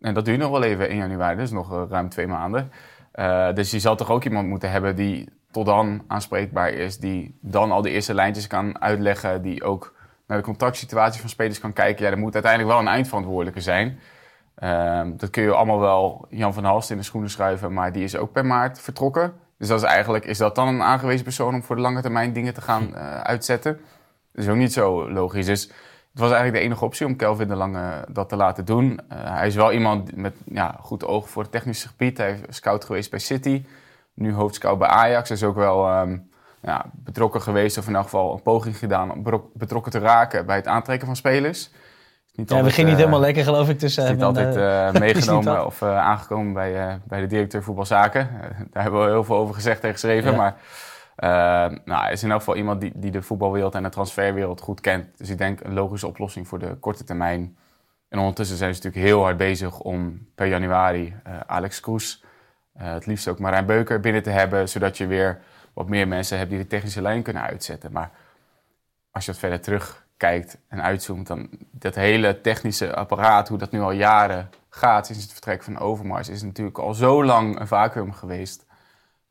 En 0.00 0.14
dat 0.14 0.24
duurt 0.24 0.38
nog 0.38 0.50
wel 0.50 0.62
even 0.62 0.88
1 0.90 0.96
januari, 0.96 1.36
dus 1.36 1.50
nog 1.50 1.72
eh, 1.72 1.82
ruim 1.88 2.08
twee 2.08 2.26
maanden. 2.26 2.70
Eh, 3.16 3.52
dus 3.54 3.70
je 3.70 3.78
zal 3.78 3.96
toch 3.96 4.10
ook 4.10 4.24
iemand 4.24 4.48
moeten 4.48 4.70
hebben 4.70 4.96
die 4.96 5.28
tot 5.50 5.66
dan 5.66 6.02
aanspreekbaar 6.06 6.70
is, 6.70 6.98
die 6.98 7.38
dan 7.40 7.70
al 7.70 7.82
de 7.82 7.90
eerste 7.90 8.14
lijntjes 8.14 8.46
kan 8.46 8.80
uitleggen, 8.80 9.42
die 9.42 9.64
ook 9.64 9.94
naar 10.26 10.38
de 10.38 10.44
contactsituatie 10.44 11.20
van 11.20 11.30
spelers 11.30 11.60
kan 11.60 11.72
kijken. 11.72 12.04
Ja, 12.04 12.10
er 12.10 12.18
moet 12.18 12.34
uiteindelijk 12.34 12.72
wel 12.72 12.82
een 12.82 12.92
eindverantwoordelijke 12.92 13.60
zijn. 13.60 13.98
Ehm, 14.54 15.16
dat 15.16 15.30
kun 15.30 15.42
je 15.42 15.52
allemaal 15.52 15.80
wel 15.80 16.26
Jan 16.30 16.54
van 16.54 16.64
Halst 16.64 16.90
in 16.90 16.96
de 16.96 17.02
schoenen 17.02 17.30
schuiven, 17.30 17.72
maar 17.72 17.92
die 17.92 18.04
is 18.04 18.16
ook 18.16 18.32
per 18.32 18.46
maart 18.46 18.80
vertrokken. 18.80 19.32
Dus 19.58 19.68
dat 19.68 19.82
is 19.82 19.88
eigenlijk, 19.88 20.24
is 20.24 20.38
dat 20.38 20.54
dan 20.54 20.68
een 20.68 20.82
aangewezen 20.82 21.24
persoon 21.24 21.54
om 21.54 21.62
voor 21.62 21.76
de 21.76 21.82
lange 21.82 22.02
termijn 22.02 22.32
dingen 22.32 22.54
te 22.54 22.60
gaan 22.60 22.94
eh, 22.94 23.20
uitzetten? 23.20 23.80
Dat 24.32 24.44
is 24.44 24.50
ook 24.50 24.56
niet 24.56 24.72
zo 24.72 25.10
logisch. 25.10 25.46
Dus 25.46 25.70
het 26.16 26.24
was 26.24 26.34
eigenlijk 26.34 26.62
de 26.62 26.68
enige 26.70 26.84
optie 26.84 27.06
om 27.06 27.16
Kelvin 27.16 27.48
de 27.48 27.54
Lange 27.54 28.04
dat 28.08 28.28
te 28.28 28.36
laten 28.36 28.64
doen. 28.64 29.00
Eh, 29.08 29.18
hij 29.18 29.46
is 29.46 29.54
wel 29.54 29.72
iemand 29.72 30.16
met 30.16 30.34
ja, 30.44 30.78
goed 30.80 31.04
oog 31.04 31.28
voor 31.28 31.42
het 31.42 31.52
technische 31.52 31.88
gebied. 31.88 32.18
Hij 32.18 32.40
is 32.48 32.56
scout 32.56 32.84
geweest 32.84 33.10
bij 33.10 33.18
City, 33.18 33.64
nu 34.14 34.32
hoofdscout 34.32 34.78
bij 34.78 34.88
Ajax. 34.88 35.28
Hij 35.28 35.36
is 35.36 35.44
ook 35.44 35.54
wel 35.54 35.88
ehm, 35.88 36.18
ja, 36.62 36.84
betrokken 36.92 37.42
geweest, 37.42 37.78
of 37.78 37.88
in 37.88 37.94
elk 37.94 38.04
geval 38.04 38.32
een 38.32 38.42
poging 38.42 38.78
gedaan 38.78 39.12
om 39.12 39.48
betrokken 39.52 39.92
te 39.92 39.98
raken 39.98 40.46
bij 40.46 40.56
het 40.56 40.66
aantrekken 40.66 41.06
van 41.06 41.16
spelers. 41.16 41.70
Niet 42.34 42.50
Ja, 42.50 42.62
we 42.62 42.70
gingen 42.70 42.90
niet 42.90 42.98
eh, 42.98 43.04
helemaal 43.04 43.20
lekker, 43.20 43.44
geloof 43.44 43.68
ik, 43.68 43.78
tussen 43.78 44.04
is 44.04 44.10
niet 44.10 44.22
altijd 44.22 44.56
eh, 44.56 44.84
niet 44.92 45.00
meegenomen 45.00 45.66
of 45.66 45.82
aangekomen 45.82 46.52
bij, 46.52 47.00
bij 47.04 47.20
de 47.20 47.26
directeur 47.26 47.62
voetbalzaken. 47.62 48.28
Daar 48.70 48.82
hebben 48.82 49.04
we 49.04 49.10
heel 49.10 49.24
veel 49.24 49.36
over 49.36 49.54
gezegd 49.54 49.84
en 49.84 49.92
geschreven. 49.92 50.30
Ja. 50.30 50.36
Maar 50.36 50.56
eh, 51.16 51.28
nou, 51.84 52.02
hij 52.02 52.12
is 52.12 52.22
in 52.22 52.30
elk 52.30 52.38
geval 52.38 52.56
iemand 52.56 52.80
die, 52.80 52.92
die 52.94 53.10
de 53.10 53.22
voetbalwereld 53.22 53.74
en 53.74 53.82
de 53.82 53.88
transferwereld 53.88 54.60
goed 54.60 54.80
kent. 54.80 55.18
Dus 55.18 55.30
ik 55.30 55.38
denk 55.38 55.60
een 55.60 55.72
logische 55.72 56.06
oplossing 56.06 56.48
voor 56.48 56.58
de 56.58 56.74
korte 56.74 57.04
termijn. 57.04 57.56
En 58.08 58.18
ondertussen 58.18 58.56
zijn 58.56 58.74
ze 58.74 58.82
natuurlijk 58.82 59.06
heel 59.06 59.22
hard 59.22 59.36
bezig 59.36 59.80
om 59.80 60.26
per 60.34 60.46
januari 60.46 61.14
eh, 61.24 61.40
Alex 61.46 61.80
Kroes, 61.80 62.24
eh, 62.72 62.92
het 62.92 63.06
liefst 63.06 63.28
ook 63.28 63.38
Marijn 63.38 63.66
Beuker 63.66 64.00
binnen 64.00 64.22
te 64.22 64.30
hebben, 64.30 64.68
zodat 64.68 64.96
je 64.96 65.06
weer 65.06 65.40
wat 65.72 65.88
meer 65.88 66.08
mensen 66.08 66.38
hebt 66.38 66.50
die 66.50 66.58
de 66.58 66.66
technische 66.66 67.02
lijn 67.02 67.22
kunnen 67.22 67.42
uitzetten. 67.42 67.92
Maar 67.92 68.10
als 69.10 69.24
je 69.24 69.30
wat 69.30 69.40
verder 69.40 69.60
terugkijkt 69.60 70.58
en 70.68 70.82
uitzoomt, 70.82 71.26
dan 71.26 71.48
dat 71.70 71.94
hele 71.94 72.40
technische 72.40 72.94
apparaat, 72.94 73.48
hoe 73.48 73.58
dat 73.58 73.70
nu 73.70 73.80
al 73.80 73.90
jaren 73.90 74.50
gaat 74.68 75.06
sinds 75.06 75.22
het 75.22 75.32
vertrek 75.32 75.62
van 75.62 75.78
Overmars, 75.78 76.28
is 76.28 76.42
natuurlijk 76.42 76.78
al 76.78 76.94
zo 76.94 77.24
lang 77.24 77.60
een 77.60 77.66
vacuüm 77.66 78.12
geweest. 78.12 78.65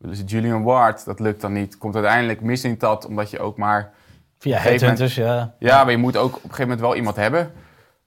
Dus 0.07 0.23
Julian 0.25 0.63
Ward, 0.63 1.05
dat 1.05 1.19
lukt 1.19 1.41
dan 1.41 1.53
niet. 1.53 1.77
Komt 1.77 1.95
uiteindelijk 1.95 2.41
missing 2.41 2.79
dat, 2.79 3.05
omdat 3.05 3.29
je 3.29 3.39
ook 3.39 3.57
maar... 3.57 3.93
Via 4.37 4.57
headhunters, 4.57 5.15
ja. 5.15 5.53
Ja, 5.59 5.83
maar 5.83 5.91
je 5.91 5.97
moet 5.97 6.17
ook 6.17 6.35
op 6.35 6.43
een 6.43 6.49
gegeven 6.49 6.63
moment 6.63 6.79
wel 6.79 6.95
iemand 6.95 7.15
hebben. 7.15 7.51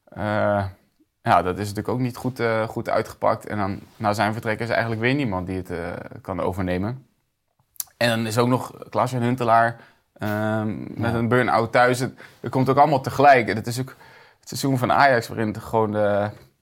Eh, 0.04 0.64
ja, 1.22 1.42
dat 1.42 1.58
is 1.58 1.68
natuurlijk 1.68 1.88
ook 1.88 1.98
niet 1.98 2.16
goed, 2.16 2.40
eh, 2.40 2.68
goed 2.68 2.88
uitgepakt. 2.88 3.46
En 3.46 3.58
dan 3.58 3.80
na 3.96 4.12
zijn 4.12 4.32
vertrek 4.32 4.60
is 4.60 4.68
eigenlijk 4.68 5.00
weer 5.00 5.14
niemand 5.14 5.46
die 5.46 5.56
het 5.56 5.70
eh, 5.70 5.92
kan 6.22 6.40
overnemen. 6.40 7.06
En 7.96 8.08
dan 8.08 8.26
is 8.26 8.38
ook 8.38 8.48
nog 8.48 8.88
Klaas-Jan 8.90 9.22
Huntelaar 9.22 9.76
ehm, 10.18 11.00
met 11.00 11.14
een 11.14 11.28
burn-out 11.28 11.72
thuis. 11.72 12.00
Het, 12.00 12.20
het 12.40 12.50
komt 12.50 12.68
ook 12.68 12.76
allemaal 12.76 13.00
tegelijk. 13.00 13.48
En 13.48 13.56
het 13.56 13.66
is 13.66 13.80
ook 13.80 13.96
het 14.40 14.48
seizoen 14.48 14.78
van 14.78 14.92
Ajax 14.92 15.28
waarin 15.28 15.60
gewoon 15.60 15.96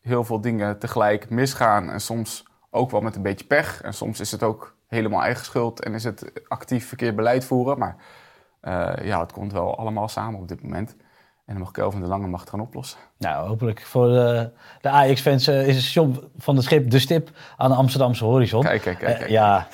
heel 0.00 0.24
veel 0.24 0.40
dingen 0.40 0.78
tegelijk 0.78 1.30
misgaan. 1.30 1.90
En 1.90 2.00
soms 2.00 2.44
ook 2.70 2.90
wel 2.90 3.00
met 3.00 3.16
een 3.16 3.22
beetje 3.22 3.46
pech. 3.46 3.82
En 3.82 3.94
soms 3.94 4.20
is 4.20 4.30
het 4.30 4.42
ook 4.42 4.75
helemaal 4.86 5.22
eigen 5.22 5.44
schuld 5.44 5.84
en 5.84 5.94
is 5.94 6.04
het 6.04 6.32
actief 6.48 6.88
verkeerd 6.88 7.16
beleid 7.16 7.44
voeren. 7.44 7.78
Maar 7.78 7.96
eh, 8.60 8.92
ja, 9.02 9.20
het 9.20 9.32
komt 9.32 9.52
wel 9.52 9.78
allemaal 9.78 10.08
samen 10.08 10.40
op 10.40 10.48
dit 10.48 10.62
moment. 10.62 10.96
En 11.46 11.54
dan 11.54 11.62
mag 11.62 11.70
Kelvin 11.70 12.00
de 12.00 12.06
Lange 12.06 12.26
mag 12.26 12.40
het 12.40 12.50
gaan 12.50 12.60
oplossen. 12.60 12.98
Nou, 13.18 13.48
hopelijk 13.48 13.82
voor 13.82 14.08
de, 14.08 14.50
de 14.80 14.88
Ajax-fans 14.88 15.46
eh, 15.46 15.66
is 15.68 15.74
het 15.74 15.84
station 15.84 16.30
van 16.36 16.56
het 16.56 16.64
schip 16.64 16.90
de 16.90 16.98
stip 16.98 17.30
aan 17.56 17.70
de 17.70 17.76
Amsterdamse 17.76 18.24
horizon. 18.24 18.62
Kijk, 18.62 18.82
kijk, 18.82 18.98
kijk. 18.98 19.12
Eh, 19.12 19.18
kijk. 19.18 19.30
ja, 19.30 19.66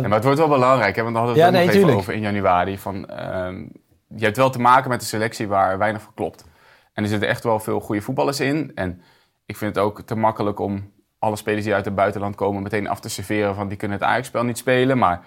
maar 0.00 0.10
het 0.10 0.24
wordt 0.24 0.38
wel 0.38 0.48
belangrijk, 0.48 0.96
hè? 0.96 1.02
want 1.02 1.14
daar 1.14 1.24
hadden 1.24 1.42
we 1.42 1.46
het 1.46 1.54
Ja, 1.54 1.64
nee, 1.64 1.74
nog 1.74 1.84
even 1.84 1.98
over 1.98 2.12
in 2.12 2.20
januari. 2.20 2.78
Van, 2.78 3.08
ehm, 3.08 3.66
je 4.06 4.24
hebt 4.24 4.36
wel 4.36 4.50
te 4.50 4.60
maken 4.60 4.90
met 4.90 5.00
een 5.00 5.06
selectie 5.06 5.48
waar 5.48 5.78
weinig 5.78 6.02
van 6.02 6.14
klopt. 6.14 6.44
En 6.92 7.02
er 7.02 7.08
zitten 7.08 7.28
echt 7.28 7.44
wel 7.44 7.60
veel 7.60 7.80
goede 7.80 8.00
voetballers 8.00 8.40
in. 8.40 8.72
En 8.74 9.02
ik 9.46 9.56
vind 9.56 9.74
het 9.74 9.84
ook 9.84 10.02
te 10.02 10.14
makkelijk 10.14 10.58
om 10.58 10.92
alle 11.20 11.36
spelers 11.36 11.64
die 11.64 11.74
uit 11.74 11.84
het 11.84 11.94
buitenland 11.94 12.34
komen 12.34 12.62
meteen 12.62 12.88
af 12.88 13.00
te 13.00 13.08
serveren 13.08 13.54
van 13.54 13.68
die 13.68 13.76
kunnen 13.76 13.98
het 13.98 14.06
Ajax-spel 14.06 14.44
niet 14.44 14.58
spelen. 14.58 14.98
Maar 14.98 15.20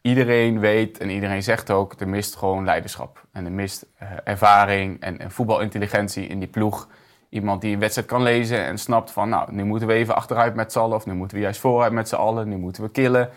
iedereen 0.00 0.60
weet 0.60 0.98
en 0.98 1.10
iedereen 1.10 1.42
zegt 1.42 1.70
ook, 1.70 2.00
er 2.00 2.08
mist 2.08 2.36
gewoon 2.36 2.64
leiderschap. 2.64 3.26
En 3.32 3.44
er 3.44 3.52
mist 3.52 3.86
eh, 3.98 4.08
ervaring 4.24 5.00
en, 5.00 5.18
en 5.18 5.30
voetbalintelligentie 5.30 6.26
in 6.26 6.38
die 6.38 6.48
ploeg. 6.48 6.88
Iemand 7.28 7.60
die 7.60 7.72
een 7.72 7.78
wedstrijd 7.78 8.08
kan 8.08 8.22
lezen 8.22 8.64
en 8.64 8.78
snapt 8.78 9.10
van, 9.10 9.28
nou, 9.28 9.52
nu 9.52 9.64
moeten 9.64 9.88
we 9.88 9.94
even 9.94 10.14
achteruit 10.14 10.54
met 10.54 10.72
z'n 10.72 10.78
allen. 10.78 10.96
Of 10.96 11.06
nu 11.06 11.14
moeten 11.14 11.36
we 11.36 11.42
juist 11.42 11.60
vooruit 11.60 11.92
met 11.92 12.08
z'n 12.08 12.14
allen. 12.14 12.48
Nu 12.48 12.56
moeten 12.56 12.82
we 12.82 12.90
killen. 12.90 13.30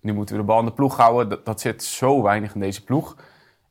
Nu 0.00 0.12
moeten 0.12 0.34
we 0.34 0.40
de 0.40 0.46
bal 0.46 0.58
in 0.58 0.64
de 0.64 0.72
ploeg 0.72 0.96
houden. 0.96 1.28
Dat, 1.28 1.44
dat 1.44 1.60
zit 1.60 1.82
zo 1.84 2.22
weinig 2.22 2.54
in 2.54 2.60
deze 2.60 2.84
ploeg. 2.84 3.16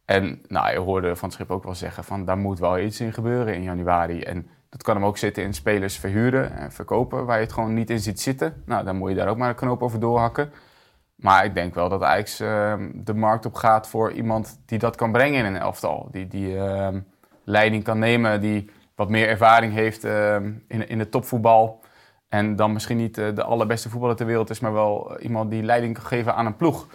En 0.05 0.41
nou, 0.47 0.71
je 0.71 0.79
hoorde 0.79 1.15
Van 1.15 1.31
Schip 1.31 1.51
ook 1.51 1.63
wel 1.63 1.75
zeggen 1.75 2.03
van, 2.03 2.25
daar 2.25 2.37
moet 2.37 2.59
wel 2.59 2.79
iets 2.79 2.99
in 2.99 3.13
gebeuren 3.13 3.55
in 3.55 3.63
januari. 3.63 4.21
En 4.21 4.47
dat 4.71 4.83
kan 4.83 4.95
hem 4.95 5.05
ook 5.05 5.17
zitten 5.17 5.43
in 5.43 5.53
spelers 5.53 5.97
verhuren 5.97 6.51
en 6.57 6.71
verkopen, 6.71 7.25
waar 7.25 7.37
je 7.37 7.43
het 7.43 7.53
gewoon 7.53 7.73
niet 7.73 7.89
in 7.89 7.99
ziet 7.99 8.21
zitten. 8.21 8.63
Nou, 8.65 8.83
dan 8.83 8.95
moet 8.95 9.09
je 9.09 9.15
daar 9.15 9.27
ook 9.27 9.37
maar 9.37 9.49
een 9.49 9.55
knoop 9.55 9.83
over 9.83 9.99
doorhakken. 9.99 10.51
Maar 11.15 11.45
ik 11.45 11.53
denk 11.53 11.73
wel 11.73 11.89
dat 11.89 12.03
Ajax 12.03 12.39
ehm, 12.39 12.89
de 12.93 13.13
markt 13.13 13.45
op 13.45 13.53
gaat 13.53 13.87
voor 13.87 14.11
iemand 14.11 14.59
die 14.65 14.79
dat 14.79 14.95
kan 14.95 15.11
brengen 15.11 15.39
in 15.39 15.45
een 15.45 15.61
elftal. 15.61 16.07
Die, 16.11 16.27
die 16.27 16.57
ehm, 16.57 16.99
leiding 17.43 17.83
kan 17.83 17.99
nemen, 17.99 18.41
die 18.41 18.69
wat 18.95 19.09
meer 19.09 19.27
ervaring 19.27 19.73
heeft 19.73 20.03
ehm, 20.03 20.53
in, 20.67 20.87
in 20.87 20.99
het 20.99 21.11
topvoetbal. 21.11 21.79
En 22.29 22.55
dan 22.55 22.73
misschien 22.73 22.97
niet 22.97 23.17
eh, 23.17 23.35
de 23.35 23.43
allerbeste 23.43 23.89
voetballer 23.89 24.15
ter 24.15 24.25
wereld 24.25 24.49
is, 24.49 24.59
maar 24.59 24.73
wel 24.73 25.19
iemand 25.19 25.51
die 25.51 25.63
leiding 25.63 25.93
kan 25.93 26.05
geven 26.05 26.35
aan 26.35 26.45
een 26.45 26.55
ploeg. 26.55 26.87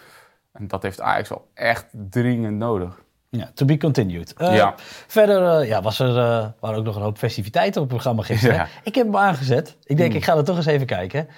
En 0.52 0.68
dat 0.68 0.82
heeft 0.82 1.00
Ajax 1.00 1.28
wel 1.28 1.48
echt 1.54 1.86
dringend 1.90 2.56
nodig. 2.56 3.04
Ja, 3.38 3.50
to 3.54 3.64
be 3.64 3.76
continued. 3.76 4.34
Eh, 4.36 4.54
Ja. 4.54 4.74
Verder 5.06 5.60
eh, 5.60 5.68
ja, 5.68 5.82
was 5.82 5.98
er, 5.98 6.08
eh, 6.08 6.46
waren 6.60 6.78
ook 6.78 6.84
nog 6.84 6.96
een 6.96 7.02
hoop 7.02 7.18
festiviteiten 7.18 7.74
op 7.82 7.86
het 7.86 7.96
programma 7.96 8.22
gisteren. 8.22 8.54
Ja. 8.56 8.62
Hmm. 8.62 8.70
Ik 8.82 8.94
heb 8.94 9.06
hem 9.06 9.16
aangezet. 9.16 9.76
Ik 9.84 9.96
denk, 9.96 10.12
ik 10.14 10.24
ga 10.24 10.36
er 10.36 10.44
toch 10.44 10.56
eens 10.56 10.66
even 10.66 10.86
kijken. 10.86 11.28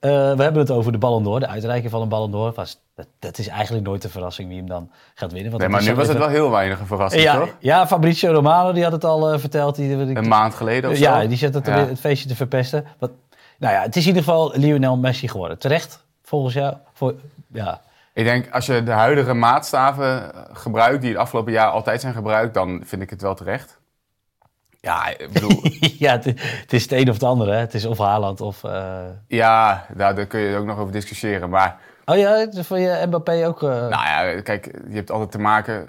We 0.00 0.08
hebben 0.38 0.56
het 0.56 0.70
over 0.70 0.92
de 0.92 0.98
Ballon 0.98 1.22
d'Or, 1.22 1.40
de 1.40 1.46
uitreiking 1.46 1.90
van 1.90 2.02
een 2.02 2.08
Ballon 2.08 2.30
d'Or. 2.30 2.52
Was, 2.52 2.80
dat, 2.94 3.06
dat 3.18 3.38
is 3.38 3.48
eigenlijk 3.48 3.86
nooit 3.86 4.04
een 4.04 4.10
verrassing 4.10 4.48
wie 4.48 4.58
hem 4.58 4.68
dan 4.68 4.90
gaat 5.14 5.32
winnen. 5.32 5.50
Want 5.50 5.62
Nee, 5.62 5.70
maar 5.72 5.82
nu 5.82 5.94
was 5.94 6.08
het 6.08 6.18
wel 6.18 6.28
heel 6.28 6.50
weinig 6.50 6.80
een 6.80 6.86
verrassing, 6.86 7.22
ja, 7.22 7.38
toch? 7.38 7.54
ja, 7.58 7.86
Fabrizio 7.86 8.32
Romano 8.32 8.72
die 8.72 8.82
had 8.82 8.92
het 8.92 9.04
al 9.04 9.38
verteld. 9.38 9.76
Die, 9.76 10.04
die- 10.06 10.16
Een 10.16 10.28
maand 10.28 10.54
geleden 10.54 10.90
of 10.90 10.96
zo? 10.96 11.02
ja, 11.02 11.26
die 11.26 11.36
zet 11.36 11.54
het, 11.54 11.66
Ja. 11.66 11.86
het 11.86 12.00
feestje 12.00 12.28
te 12.28 12.36
verpesten. 12.36 12.84
Wat, 12.98 13.10
nou 13.58 13.74
ja, 13.74 13.82
het 13.82 13.96
is 13.96 14.02
in 14.02 14.08
ieder 14.08 14.22
geval 14.22 14.52
Lionel 14.54 14.96
Messi 14.96 15.28
geworden. 15.28 15.58
Terecht, 15.58 16.04
volgens 16.22 16.54
jou? 16.54 16.74
Voor, 16.92 17.14
ja. 17.52 17.80
Ik 18.14 18.24
denk, 18.24 18.50
als 18.50 18.66
je 18.66 18.82
de 18.82 18.90
huidige 18.90 19.34
maatstaven 19.34 20.34
eh, 20.34 20.40
gebruikt, 20.52 21.00
die 21.00 21.10
het 21.10 21.18
afgelopen 21.18 21.52
jaar 21.52 21.70
altijd 21.70 22.00
zijn 22.00 22.14
gebruikt, 22.14 22.54
dan 22.54 22.82
vind 22.84 23.02
ik 23.02 23.10
het 23.10 23.22
wel 23.22 23.34
terecht. 23.34 23.78
Ja, 24.80 25.08
ik 25.08 25.32
bedoel, 25.32 25.60
ja, 26.04 26.12
het, 26.12 26.24
het 26.24 26.72
is 26.72 26.82
het 26.82 26.92
een 26.92 27.08
of 27.08 27.14
het 27.14 27.22
andere. 27.22 27.52
Hè. 27.52 27.58
Het 27.58 27.74
is 27.74 27.84
of 27.84 27.98
Haaland 27.98 28.40
of... 28.40 28.64
eh, 28.64 29.04
ja, 29.28 29.86
daar, 29.94 30.14
daar 30.14 30.26
kun 30.26 30.40
je 30.40 30.56
ook 30.56 30.66
nog 30.66 30.78
over 30.78 30.92
discussiëren. 30.92 31.50
Maar 31.50 31.78
Oh 32.04 32.16
ja, 32.16 32.46
voor 32.52 32.78
je 32.78 33.02
Mbappé 33.06 33.46
ook... 33.46 33.62
eh, 33.62 33.68
nou 33.68 33.90
ja, 33.90 34.40
kijk, 34.40 34.64
je 34.88 34.94
hebt 34.94 35.10
altijd 35.10 35.30
te 35.30 35.38
maken... 35.38 35.88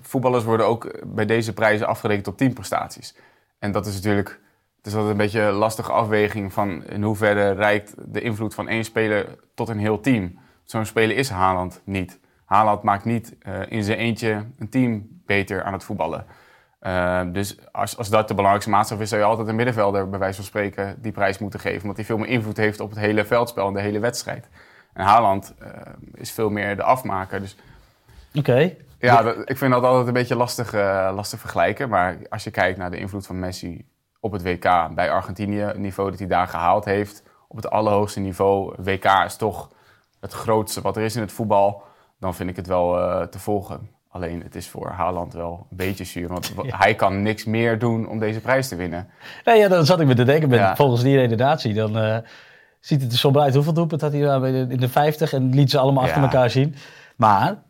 Voetballers 0.00 0.44
worden 0.44 0.66
ook 0.66 1.00
bij 1.04 1.26
deze 1.26 1.52
prijzen 1.52 1.86
afgerekend 1.86 2.26
op 2.26 2.36
teamprestaties. 2.36 3.14
En 3.58 3.72
dat 3.72 3.86
is 3.86 3.94
natuurlijk... 3.94 4.40
Het 4.76 4.92
is 4.92 4.98
altijd 4.98 5.12
een 5.12 5.24
beetje 5.24 5.40
een 5.40 5.52
lastige 5.54 5.92
afweging 5.92 6.52
van 6.52 6.84
in 6.84 7.02
hoeverre 7.02 7.52
reikt 7.52 7.94
de 7.98 8.20
invloed 8.20 8.54
van 8.54 8.68
één 8.68 8.84
speler 8.84 9.26
tot 9.54 9.68
een 9.68 9.78
heel 9.78 10.00
team. 10.00 10.38
Zo'n 10.64 10.84
speler 10.86 11.16
is 11.16 11.30
Haaland 11.30 11.80
niet. 11.84 12.18
Haaland 12.44 12.82
maakt 12.82 13.04
niet 13.04 13.36
eh, 13.38 13.60
in 13.68 13.84
zijn 13.84 13.98
eentje 13.98 14.44
een 14.58 14.68
team 14.68 15.06
beter 15.26 15.62
aan 15.62 15.72
het 15.72 15.84
voetballen. 15.84 16.26
Eh, 16.78 17.22
dus 17.32 17.56
als, 17.72 17.96
als 17.96 18.08
dat 18.08 18.28
de 18.28 18.34
belangrijkste 18.34 18.70
maatstaf 18.72 19.00
is, 19.00 19.08
zou 19.08 19.20
je 19.20 19.26
altijd 19.26 19.48
een 19.48 19.54
middenvelder, 19.56 20.08
bij 20.10 20.18
wijze 20.18 20.36
van 20.36 20.44
spreken, 20.44 20.96
die 21.02 21.12
prijs 21.12 21.38
moeten 21.38 21.60
geven. 21.60 21.80
Omdat 21.82 21.96
hij 21.96 22.04
veel 22.04 22.18
meer 22.18 22.28
invloed 22.28 22.56
heeft 22.56 22.80
op 22.80 22.90
het 22.90 22.98
hele 22.98 23.24
veldspel 23.24 23.66
en 23.66 23.72
de 23.72 23.80
hele 23.80 23.98
wedstrijd. 23.98 24.48
En 24.92 25.04
Haaland 25.04 25.54
eh, 25.58 25.68
is 26.14 26.32
veel 26.32 26.50
meer 26.50 26.76
de 26.76 26.82
afmaker. 26.82 27.40
Dus 27.40 27.56
Oké. 28.34 28.74
ja, 28.98 29.22
dat- 29.22 29.50
ik 29.50 29.56
vind 29.58 29.72
dat 29.72 29.82
altijd 29.84 30.06
een 30.06 30.12
beetje 30.12 30.36
lastig, 30.36 30.72
eh, 30.74 31.10
lastig 31.14 31.40
vergelijken. 31.40 31.88
Maar 31.88 32.16
als 32.28 32.44
je 32.44 32.50
kijkt 32.50 32.78
naar 32.78 32.90
de 32.90 32.98
invloed 32.98 33.26
van 33.26 33.38
Messi 33.38 33.86
op 34.20 34.32
het 34.32 34.42
WK 34.42 34.94
bij 34.94 35.10
Argentinië, 35.10 35.60
het 35.60 35.78
niveau 35.78 36.10
dat 36.10 36.18
hij 36.18 36.28
daar 36.28 36.48
gehaald 36.48 36.84
heeft, 36.84 37.22
op 37.48 37.56
het 37.56 37.70
allerhoogste 37.70 38.20
niveau, 38.20 38.74
WK 38.78 39.04
is 39.24 39.36
toch 39.36 39.70
het 40.24 40.32
grootste 40.32 40.80
wat 40.80 40.96
er 40.96 41.02
is 41.02 41.14
in 41.16 41.20
het 41.22 41.32
voetbal, 41.32 41.82
dan 42.20 42.34
vind 42.34 42.50
ik 42.50 42.56
het 42.56 42.66
wel 42.66 42.98
eh, 43.00 43.22
te 43.26 43.38
volgen. 43.38 43.88
Alleen 44.08 44.42
het 44.42 44.54
is 44.54 44.68
voor 44.68 44.88
Haaland 44.90 45.32
wel 45.32 45.66
een 45.70 45.76
beetje 45.76 46.04
zuur, 46.04 46.28
want 46.28 46.52
hij 46.82 46.94
kan 46.94 47.22
niks 47.22 47.44
meer 47.44 47.78
doen 47.78 48.08
om 48.08 48.18
deze 48.18 48.40
prijs 48.40 48.68
te 48.68 48.76
winnen. 48.76 49.08
Nee, 49.44 49.58
ja, 49.58 49.68
dan 49.68 49.86
zat 49.86 50.00
ik 50.00 50.06
me 50.06 50.14
te 50.14 50.24
denken. 50.24 50.48
Met, 50.48 50.58
Ja. 50.58 50.76
Volgens 50.76 51.02
die 51.02 51.16
redenatie, 51.16 51.74
dan 51.74 51.98
eh, 51.98 52.16
ziet 52.80 53.02
het 53.02 53.12
er 53.12 53.18
somber 53.18 53.42
uit. 53.42 53.54
Hoeveel 53.54 53.72
doelpunten 53.72 54.10
had 54.10 54.20
hij 54.20 54.50
in 54.52 54.66
de- 54.68 54.72
in 54.74 54.80
de 54.80 54.88
50 54.88 55.32
en 55.32 55.54
liet 55.54 55.70
ze 55.70 55.78
allemaal 55.78 56.04
achter 56.04 56.22
elkaar 56.22 56.50
zien. 56.50 56.74
Maar 57.16 57.62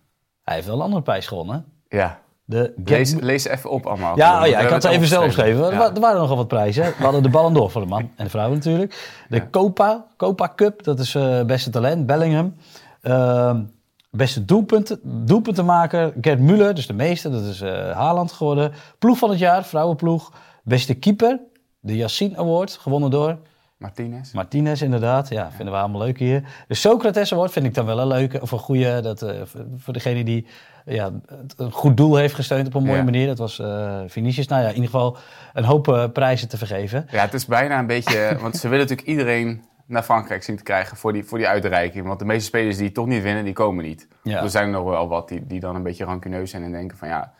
hij 0.42 0.54
heeft 0.54 0.66
wel 0.66 0.76
een 0.76 0.82
andere 0.82 1.02
prijs 1.02 1.26
gewonnen. 1.26 1.64
Ja, 1.88 2.18
De 2.46 2.72
lees, 2.84 3.14
lees 3.14 3.44
even 3.44 3.70
op 3.70 3.86
allemaal. 3.86 4.16
Ja, 4.16 4.42
oh 4.42 4.46
ja 4.46 4.58
ik 4.58 4.68
had 4.68 4.84
er 4.84 4.90
even 4.90 5.00
het 5.00 5.10
zelf 5.10 5.22
opgeschreven. 5.24 5.58
opgeschreven. 5.60 5.86
Er 5.86 5.88
Ja. 5.88 5.94
Er 5.94 6.00
waren 6.00 6.20
nogal 6.20 6.36
wat 6.36 6.48
prijzen. 6.48 6.84
We 6.84 7.02
hadden 7.04 7.22
de 7.22 7.28
Ballon 7.28 7.54
d'Or 7.54 7.70
voor 7.70 7.80
de 7.80 7.86
man 7.86 8.10
en 8.16 8.24
de 8.24 8.30
vrouw 8.30 8.52
natuurlijk. 8.52 9.24
De 9.28 9.50
Copa, 9.50 10.06
Copa 10.16 10.52
Cup, 10.56 10.82
dat 10.82 10.98
is 10.98 11.14
eh, 11.14 11.42
beste 11.42 11.70
talent, 11.70 12.06
Bellingham. 12.06 12.54
Ehm, 13.00 13.62
beste 14.10 14.44
doelpunten, 14.44 15.00
doelpuntenmaker, 15.02 16.12
Gerd 16.20 16.38
Müller, 16.40 16.72
dus 16.74 16.86
de 16.86 16.92
meeste, 16.92 17.30
dat 17.30 17.42
is 17.42 17.60
eh 17.60 17.90
Haaland 17.90 18.32
geworden. 18.32 18.72
Ploeg 18.98 19.18
van 19.18 19.30
het 19.30 19.38
jaar, 19.38 19.64
vrouwenploeg. 19.64 20.32
Beste 20.62 20.94
keeper, 20.94 21.40
de 21.80 21.96
Yassine 21.96 22.36
Award, 22.36 22.72
gewonnen 22.72 23.10
door 23.10 23.38
Martinez. 23.76 24.32
Martinez 24.32 24.82
inderdaad. 24.82 25.28
Ja, 25.28 25.50
vinden 25.50 25.74
we 25.74 25.80
allemaal 25.80 26.00
leuk 26.00 26.18
hier. 26.18 26.42
De 26.68 26.74
Socrates 26.74 27.32
Award 27.32 27.52
vind 27.52 27.66
ik 27.66 27.74
dan 27.74 27.86
wel 27.86 27.98
een 27.98 28.06
leuke, 28.06 28.40
of 28.40 28.50
een 28.50 28.58
goede, 28.58 29.00
dat, 29.00 29.22
eh, 29.22 29.40
voor 29.76 29.92
degene 29.92 30.24
die 30.24 30.46
ja, 30.84 31.10
een 31.56 31.72
goed 31.72 31.96
doel 31.96 32.16
heeft 32.16 32.34
gesteund 32.34 32.66
op 32.66 32.74
een 32.74 32.82
mooie 32.82 32.96
Ja. 32.96 33.04
manier. 33.04 33.26
Dat 33.26 33.38
was 33.38 33.58
eh 33.58 34.00
Vinicius. 34.06 34.46
Nou 34.48 34.62
ja, 34.62 34.68
in 34.68 34.74
ieder 34.74 34.90
geval 34.90 35.16
een 35.52 35.64
hoop 35.64 35.88
eh, 35.88 36.04
prijzen 36.12 36.48
te 36.48 36.58
vergeven. 36.58 37.06
Ja, 37.10 37.20
het 37.20 37.34
is 37.34 37.46
bijna 37.46 37.78
een 37.78 37.86
beetje... 37.86 38.36
Want 38.40 38.56
ze 38.56 38.68
willen 38.68 38.84
natuurlijk 38.86 39.08
iedereen 39.08 39.64
naar 39.86 40.02
Frankrijk 40.02 40.42
zien 40.42 40.56
te 40.56 40.62
krijgen 40.62 40.96
voor 40.96 41.12
die, 41.12 41.24
voor 41.24 41.38
die 41.38 41.48
uitreiking. 41.48 42.06
Want 42.06 42.18
de 42.18 42.24
meeste 42.24 42.44
spelers 42.44 42.76
die 42.76 42.92
toch 42.92 43.06
niet 43.06 43.22
winnen, 43.22 43.44
die 43.44 43.52
komen 43.52 43.84
niet. 43.84 44.08
Ja. 44.22 44.42
Er 44.42 44.50
zijn 44.50 44.64
er 44.64 44.70
nog 44.70 44.84
wel 44.84 45.08
wat 45.08 45.28
die, 45.28 45.46
die 45.46 45.60
dan 45.60 45.74
een 45.74 45.82
beetje 45.82 46.04
rancuneus 46.04 46.50
zijn 46.50 46.62
en 46.62 46.72
denken 46.72 46.96
van... 46.98 47.08
ja, 47.08 47.32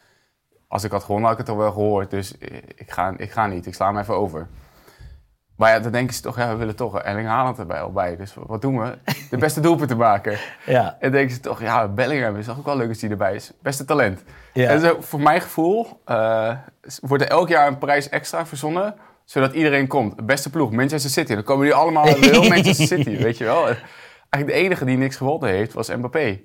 als 0.69 0.85
ik 0.85 0.91
had 0.91 1.03
gewonnen 1.05 1.29
had 1.31 1.39
ik 1.39 1.47
het 1.47 1.55
al 1.55 1.61
wel 1.63 1.73
gehoord. 1.73 2.11
Dus 2.11 2.39
eh, 2.39 2.57
ik 2.57 2.91
ga, 2.91 3.15
ik 3.17 3.31
ga 3.31 3.47
niet, 3.47 3.67
ik 3.67 3.75
sla 3.75 3.87
hem 3.87 3.99
even 3.99 4.15
over. 4.15 4.49
Maar 5.57 5.71
ja, 5.73 5.79
dan 5.81 5.93
denken 5.93 6.15
ze 6.15 6.21
toch, 6.23 6.37
ja, 6.37 6.49
we 6.51 6.57
willen 6.57 6.77
toch 6.77 7.01
Erling 7.01 7.29
Haaland 7.29 7.59
erbij 7.59 7.81
al 7.81 7.93
bij. 7.93 8.17
Dus 8.17 8.35
wat 8.47 8.63
doen 8.63 8.79
we? 8.81 8.99
De 9.31 9.37
beste 9.37 9.61
doelpunten 9.61 9.97
maken. 9.97 10.39
Ja, 10.67 10.83
En 10.91 10.97
dan 11.01 11.11
denken 11.11 11.35
ze 11.35 11.41
toch, 11.41 11.61
ja, 11.61 11.89
Bellingham 11.89 12.37
is 12.37 12.47
toch 12.47 12.59
ook 12.59 12.65
wel 12.65 12.77
leuk 12.77 12.89
als 12.89 12.99
die 12.99 13.11
erbij 13.11 13.35
is. 13.35 13.53
Beste 13.63 13.85
talent. 13.85 14.23
Ja. 14.53 14.69
En 14.71 14.81
zo, 14.81 14.97
voor 15.01 15.21
mijn 15.21 15.41
gevoel 15.41 16.01
eh, 16.05 16.53
wordt 17.01 17.23
er 17.25 17.31
elk 17.31 17.49
jaar 17.49 17.67
een 17.67 17.79
prijs 17.79 18.09
extra 18.09 18.47
verzonnen 18.47 18.95
zodat 19.25 19.53
iedereen 19.53 19.87
komt. 19.87 20.27
Beste 20.27 20.51
ploeg, 20.51 20.71
Manchester 20.71 21.11
City. 21.11 21.35
Dan 21.35 21.43
komen 21.43 21.65
die 21.65 21.75
allemaal 21.75 22.07
heel 22.21 22.49
Manchester 22.49 22.87
City, 22.87 23.17
weet 23.17 23.39
je 23.39 23.45
wel. 23.45 23.65
Eigenlijk 23.67 24.47
de 24.47 24.53
enige 24.53 24.85
die 24.85 24.97
niks 24.97 25.17
gewonnen 25.17 25.49
heeft, 25.51 25.73
was 25.73 25.89
Mbappé. 25.89 26.41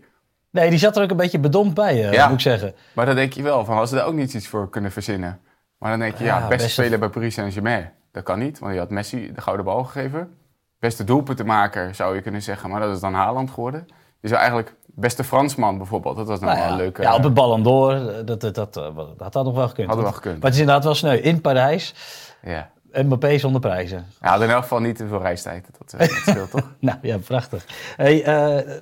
Nee, 0.51 0.69
die 0.69 0.79
zat 0.79 0.97
er 0.97 1.03
ook 1.03 1.09
een 1.11 1.17
beetje 1.17 1.39
bedompt 1.39 1.73
bij, 1.73 2.05
eh, 2.07 2.11
Ja. 2.13 2.25
moet 2.25 2.33
ik 2.35 2.41
zeggen. 2.41 2.75
Maar 2.93 3.05
dan 3.05 3.15
denk 3.15 3.33
je 3.33 3.41
wel, 3.43 3.65
van 3.65 3.77
als 3.77 3.89
ze 3.89 3.95
daar 3.95 4.05
ook 4.05 4.13
niet 4.13 4.33
iets 4.33 4.47
voor 4.47 4.69
kunnen 4.69 4.91
verzinnen. 4.91 5.39
Maar 5.77 5.89
dan 5.91 5.99
denk 5.99 6.17
je, 6.17 6.23
ja, 6.23 6.37
Ja, 6.39 6.47
beste 6.47 6.63
beste- 6.65 6.81
speler 6.81 6.99
bij 6.99 7.09
Paris 7.09 7.33
Saint-Germain. 7.33 7.91
Dat 8.11 8.23
kan 8.23 8.39
niet, 8.39 8.59
want 8.59 8.73
je 8.73 8.79
had 8.79 8.89
Messi 8.89 9.31
de 9.33 9.41
gouden 9.41 9.65
bal 9.65 9.83
gegeven. 9.83 10.37
Beste 10.79 11.03
doelpuntenmaker 11.03 11.95
zou 11.95 12.15
je 12.15 12.21
kunnen 12.21 12.41
zeggen, 12.41 12.69
maar 12.69 12.79
dat 12.79 12.95
is 12.95 13.01
dan 13.01 13.13
Haaland 13.13 13.51
geworden. 13.51 13.87
Zou 14.21 14.39
eigenlijk 14.39 14.75
beste 14.85 15.23
Fransman 15.23 15.77
bijvoorbeeld, 15.77 16.15
dat 16.15 16.27
was 16.27 16.39
nou, 16.39 16.51
Nou 16.51 16.59
wel 16.59 16.69
ja, 16.69 16.77
een 16.77 16.81
leuke... 16.83 17.01
ja, 17.01 17.15
op 17.15 17.23
het 17.23 17.33
Ballon 17.33 17.63
d'Or, 17.63 17.93
eh, 17.93 18.25
dat, 18.25 18.41
dat, 18.41 18.55
dat, 18.55 18.77
eh, 18.77 18.97
dat 19.17 19.33
had 19.33 19.45
nog 19.45 19.55
wel 19.55 19.67
gekund. 19.67 19.87
Hadden 19.87 20.05
wel 20.05 20.13
gekund. 20.13 20.35
Maar 20.35 20.45
het 20.45 20.53
is 20.53 20.59
inderdaad 20.59 20.83
wel 20.83 20.95
sneu. 20.95 21.17
In 21.17 21.41
Parijs, 21.41 21.93
ja. 22.41 22.69
Mbappé 22.91 23.37
zonder 23.37 23.61
prijzen. 23.61 24.05
Ja, 24.21 24.35
in 24.35 24.49
elk 24.49 24.61
geval 24.61 24.79
niet 24.79 24.95
te 24.95 25.07
veel 25.07 25.21
reistijd. 25.21 25.69
Dat, 25.77 25.93
eh, 25.93 25.99
dat 25.99 26.09
scheelt 26.09 26.51
toch? 26.51 26.75
Nou 26.79 26.97
ja, 27.01 27.17
prachtig. 27.17 27.65
Hey, 27.95 28.23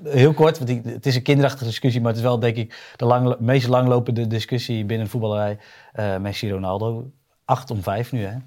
heel 0.04 0.34
kort, 0.34 0.58
want 0.58 0.86
het 0.86 1.06
is 1.06 1.16
een 1.16 1.22
kinderachtige 1.22 1.66
discussie, 1.66 2.02
maar 2.02 2.10
het 2.10 2.20
is 2.20 2.26
wel 2.26 2.40
denk 2.40 2.56
ik 2.56 2.94
de 2.96 3.06
lang, 3.06 3.36
meest 3.40 3.68
langlopende 3.68 4.28
discussie 4.28 4.86
binnen 4.86 5.06
de 5.06 5.12
voetballerij. 5.12 5.58
Eh 5.94 6.18
Messi-Ronaldo, 6.18 7.12
8 7.46 7.72
om 7.72 7.84
5 7.84 8.12
nu 8.12 8.26
hè? 8.26 8.38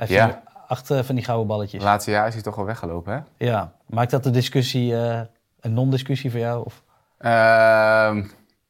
Hij 0.00 0.08
heeft 0.08 0.20
Ja. 0.32 0.42
acht 0.66 0.90
eh, 0.90 1.02
van 1.02 1.14
die 1.14 1.24
gouden 1.24 1.46
balletjes. 1.46 1.82
Laatste 1.82 2.10
jaar 2.10 2.26
is 2.26 2.34
hij 2.34 2.42
toch 2.42 2.56
wel 2.56 2.64
weggelopen, 2.64 3.12
hè? 3.12 3.46
Ja, 3.46 3.72
maakt 3.86 4.10
dat 4.10 4.22
de 4.22 4.30
discussie 4.30 4.96
eh, 4.96 5.20
een 5.60 5.72
non-discussie 5.74 6.30
voor 6.30 6.40
jou? 6.40 6.64
Of? 6.64 6.82
Ehm, 7.18 8.24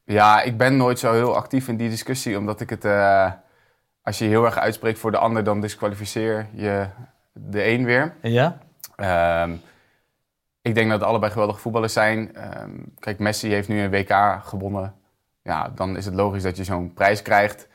ja, 0.04 0.42
ik 0.42 0.56
ben 0.56 0.76
nooit 0.76 0.98
zo 0.98 1.12
heel 1.12 1.36
actief 1.36 1.68
in 1.68 1.76
die 1.76 1.88
discussie, 1.88 2.38
omdat 2.38 2.60
ik 2.60 2.70
het... 2.70 2.84
eh, 2.84 3.32
als 4.02 4.18
je 4.18 4.24
heel 4.24 4.44
erg 4.44 4.58
uitspreekt 4.58 4.98
voor 4.98 5.10
de 5.10 5.18
ander, 5.18 5.44
dan 5.44 5.60
disqualificeer 5.60 6.46
je 6.52 6.86
de 7.32 7.64
een 7.68 7.84
weer. 7.84 8.14
Ja? 8.22 8.58
Ehm, 8.96 9.52
ik 10.62 10.74
denk 10.74 10.90
dat 10.90 11.02
allebei 11.02 11.32
geweldige 11.32 11.60
voetballers 11.60 11.92
zijn. 11.92 12.34
Ehm, 12.34 12.70
kijk, 12.98 13.18
Messi 13.18 13.48
heeft 13.52 13.68
nu 13.68 13.80
een 13.80 13.90
WK 13.90 14.40
gewonnen. 14.44 14.94
Ja, 15.42 15.68
dan 15.74 15.96
is 15.96 16.04
het 16.04 16.14
logisch 16.14 16.42
dat 16.42 16.56
je 16.56 16.64
zo'n 16.64 16.92
prijs 16.94 17.22
krijgt. 17.22 17.68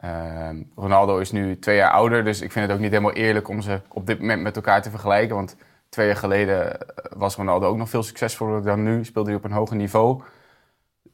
Ehm, 0.00 0.62
Ronaldo 0.74 1.18
is 1.18 1.32
nu 1.32 1.58
twee 1.58 1.76
jaar 1.76 1.90
ouder, 1.90 2.24
dus 2.24 2.40
ik 2.40 2.52
vind 2.52 2.66
het 2.66 2.74
ook 2.74 2.80
niet 2.80 2.90
helemaal 2.90 3.12
eerlijk 3.12 3.48
om 3.48 3.60
ze 3.60 3.80
op 3.88 4.06
dit 4.06 4.20
moment 4.20 4.42
met 4.42 4.56
elkaar 4.56 4.82
te 4.82 4.90
vergelijken. 4.90 5.36
Want 5.36 5.56
twee 5.88 6.06
jaar 6.06 6.16
geleden 6.16 6.80
eh, 6.80 7.12
was 7.16 7.36
Ronaldo 7.36 7.66
ook 7.68 7.76
nog 7.76 7.88
veel 7.88 8.02
succesvoller 8.02 8.62
dan 8.62 8.82
nu. 8.82 9.04
Speelde 9.04 9.28
hij 9.28 9.38
op 9.38 9.44
een 9.44 9.52
hoger 9.52 9.76
niveau. 9.76 10.22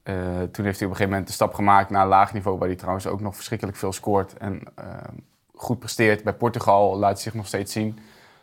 Eh, 0.03 0.15
toen 0.53 0.65
heeft 0.65 0.79
hij 0.79 0.89
op 0.89 0.93
een 0.93 0.97
gegeven 0.97 1.09
moment 1.09 1.27
de 1.27 1.33
stap 1.33 1.55
gemaakt 1.55 1.91
naar 1.91 2.03
een 2.03 2.09
laag 2.09 2.33
niveau, 2.33 2.59
waar 2.59 2.69
hij 2.69 2.77
trouwens 2.77 3.07
ook 3.07 3.21
nog 3.21 3.35
verschrikkelijk 3.35 3.77
veel 3.77 3.93
scoort 3.93 4.37
en 4.37 4.63
ehm, 4.75 5.15
goed 5.55 5.79
presteert. 5.79 6.25
Bij 6.25 6.33
Portugal 6.33 6.99
laat 6.99 7.13
hij 7.13 7.23
zich 7.23 7.35
nog 7.35 7.47
steeds 7.47 7.73
zien. 7.73 7.99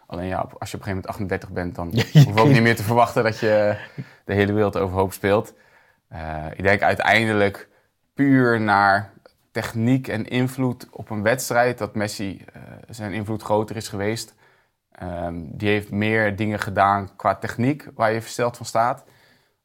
Alleen 0.06 0.28
ja, 0.28 0.38
als 0.38 0.72
je 0.72 0.78
op 0.78 0.88
een 0.88 0.88
gegeven 0.88 0.90
moment 0.90 1.08
38 1.08 1.50
bent, 1.50 1.76
dan 1.76 1.88
hoef 2.26 2.36
je 2.36 2.42
ook 2.42 2.48
niet 2.48 2.62
meer 2.62 2.76
te 2.76 2.84
verwachten 2.84 3.24
dat 3.24 3.40
je 3.40 3.78
de 4.26 4.34
hele 4.34 4.54
wereld 4.54 4.78
overhoop 4.78 5.14
speelt. 5.14 5.54
Eh, 6.08 6.46
ik 6.56 6.64
denk 6.64 6.82
uiteindelijk 6.82 7.68
puur 8.14 8.62
naar 8.62 9.13
techniek 9.54 10.08
en 10.08 10.26
invloed 10.28 10.88
op 10.92 11.10
een 11.10 11.24
wedstrijd 11.24 11.78
dat 11.78 11.96
Messi 11.96 12.46
eh, 12.54 12.62
zijn 12.90 13.14
invloed 13.14 13.42
groter 13.44 13.76
is 13.76 13.88
geweest. 13.88 14.36
Ehm, 14.92 15.36
die 15.40 15.70
heeft 15.70 15.92
meer 15.92 16.36
dingen 16.36 16.60
gedaan 16.60 17.16
qua 17.16 17.36
techniek 17.36 17.88
waar 17.96 18.14
je 18.14 18.22
versteld 18.22 18.58
van 18.58 18.66
staat. 18.66 19.04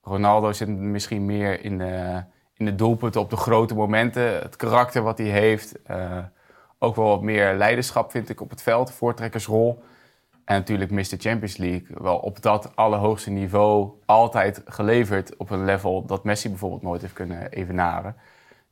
Ronaldo 0.03 0.53
zit 0.53 0.69
misschien 0.69 1.27
meer 1.27 1.65
in 1.65 1.79
de, 1.79 2.23
in 2.55 2.65
de 2.65 2.75
doelpunten 2.75 3.21
op 3.21 3.31
de 3.31 3.37
grote 3.37 3.75
momenten. 3.75 4.23
Het 4.43 4.57
karakter 4.57 5.03
wat 5.03 5.19
hij 5.19 5.27
heeft. 5.27 5.83
eh, 5.83 6.19
ook 6.81 6.97
wel 6.97 7.09
wat 7.09 7.23
meer 7.23 7.55
leiderschap 7.55 8.11
vind 8.11 8.29
ik 8.29 8.41
op 8.41 8.51
het 8.51 8.63
veld. 8.63 8.91
Voortrekkersrol. 8.93 9.83
En 10.45 10.57
natuurlijk 10.57 10.91
Mr. 10.91 11.03
Champions 11.19 11.57
League. 11.57 11.87
Wel 11.95 12.19
op 12.19 12.43
dat 12.43 12.77
allerhoogste 12.77 13.31
niveau 13.31 13.93
altijd 14.07 14.63
geleverd 14.67 15.37
op 15.37 15.51
een 15.51 15.65
level 15.65 16.07
dat 16.07 16.25
Messi 16.25 16.49
bijvoorbeeld 16.49 16.83
nooit 16.83 17.01
heeft 17.01 17.13
kunnen 17.13 17.51
evenaren. 17.51 18.17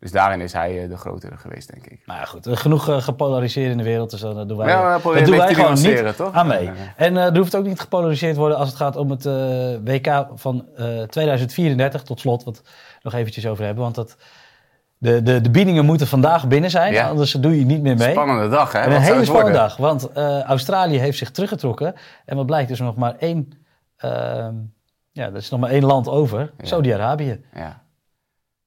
Dus 0.01 0.13
daarin 0.13 0.41
is 0.41 0.53
hij 0.53 0.83
eh, 0.83 0.89
de 0.89 0.97
grotere 0.97 1.37
geweest, 1.37 1.73
denk 1.73 1.87
ik. 1.87 2.03
Nou 2.07 2.19
ja, 2.19 2.25
goed. 2.25 2.47
Er 2.47 2.57
genoeg 2.57 2.89
eh, 2.89 3.03
gepolariseerd 3.03 3.71
in 3.71 3.79
de 3.79 3.85
wereld, 3.85 4.11
dus 4.11 4.21
dan 4.21 4.39
eh, 4.41 4.47
doen 4.47 4.57
wij, 4.57 4.69
Ja, 4.69 4.93
dat 4.99 5.03
doen 5.25 5.37
wij 5.37 5.55
gewoon 5.55 5.73
niet 5.83 6.17
toch? 6.17 6.33
aan 6.33 6.47
mee. 6.47 6.71
En 6.97 7.17
eh 7.17 7.25
er 7.25 7.37
hoeft 7.37 7.57
ook 7.57 7.65
niet 7.65 7.81
gepolariseerd 7.81 8.35
te 8.35 8.41
worden 8.41 8.59
als 8.59 8.69
het 8.69 8.77
gaat 8.77 8.97
om 8.97 9.11
het 9.11 9.27
eh, 9.27 9.35
WK 9.85 10.27
van 10.35 10.67
eh 10.77 11.03
2034 11.03 12.03
tot 12.03 12.21
slot, 12.21 12.45
wat 12.45 12.57
we 12.65 12.69
nog 13.03 13.15
eventjes 13.15 13.47
over 13.47 13.65
hebben. 13.65 13.83
Want 13.83 13.95
dat, 13.95 14.17
de, 14.99 15.23
de, 15.23 15.41
de 15.41 15.51
biedingen 15.51 15.85
moeten 15.85 16.07
vandaag 16.07 16.49
binnen 16.49 16.71
zijn, 16.71 16.93
Ja. 16.93 17.09
anders 17.09 17.33
doe 17.33 17.59
je 17.59 17.65
niet 17.65 17.83
meer 17.83 17.97
mee. 17.97 18.11
Spannende 18.11 18.49
dag, 18.49 18.73
hè? 18.73 18.79
En 18.79 18.93
een 18.93 19.01
hele 19.01 19.25
spannende 19.25 19.59
dag, 19.59 19.77
want 19.77 20.13
eh, 20.13 20.43
Australië 20.43 20.99
heeft 20.99 21.19
zich 21.19 21.31
teruggetrokken. 21.31 21.95
En 22.25 22.37
wat 22.37 22.47
blijkt, 22.47 22.71
is 22.71 22.81
nog 22.81 22.97
maar 22.97 23.15
één, 23.19 23.51
ehm, 23.97 24.55
ja, 25.13 25.27
er 25.27 25.37
is 25.37 25.51
nog 25.51 25.61
maar 25.61 25.71
één 25.71 25.85
land 25.85 26.09
over, 26.09 26.53
Saudi-Arabië. 26.63 27.45
Ja. 27.55 27.85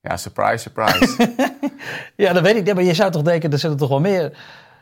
Ja, 0.02 0.18
surprise, 0.18 0.58
surprise. 0.58 1.18
Ja, 2.16 2.34
dat 2.34 2.44
weet 2.44 2.56
ik. 2.56 2.68
Ja, 2.68 2.74
maar 2.74 2.84
je 2.84 2.94
zou 2.94 3.12
toch 3.12 3.22
denken, 3.22 3.52
er 3.52 3.60
zullen 3.60 3.78
toch 3.78 3.90
wel 3.90 4.00
meer 4.00 4.38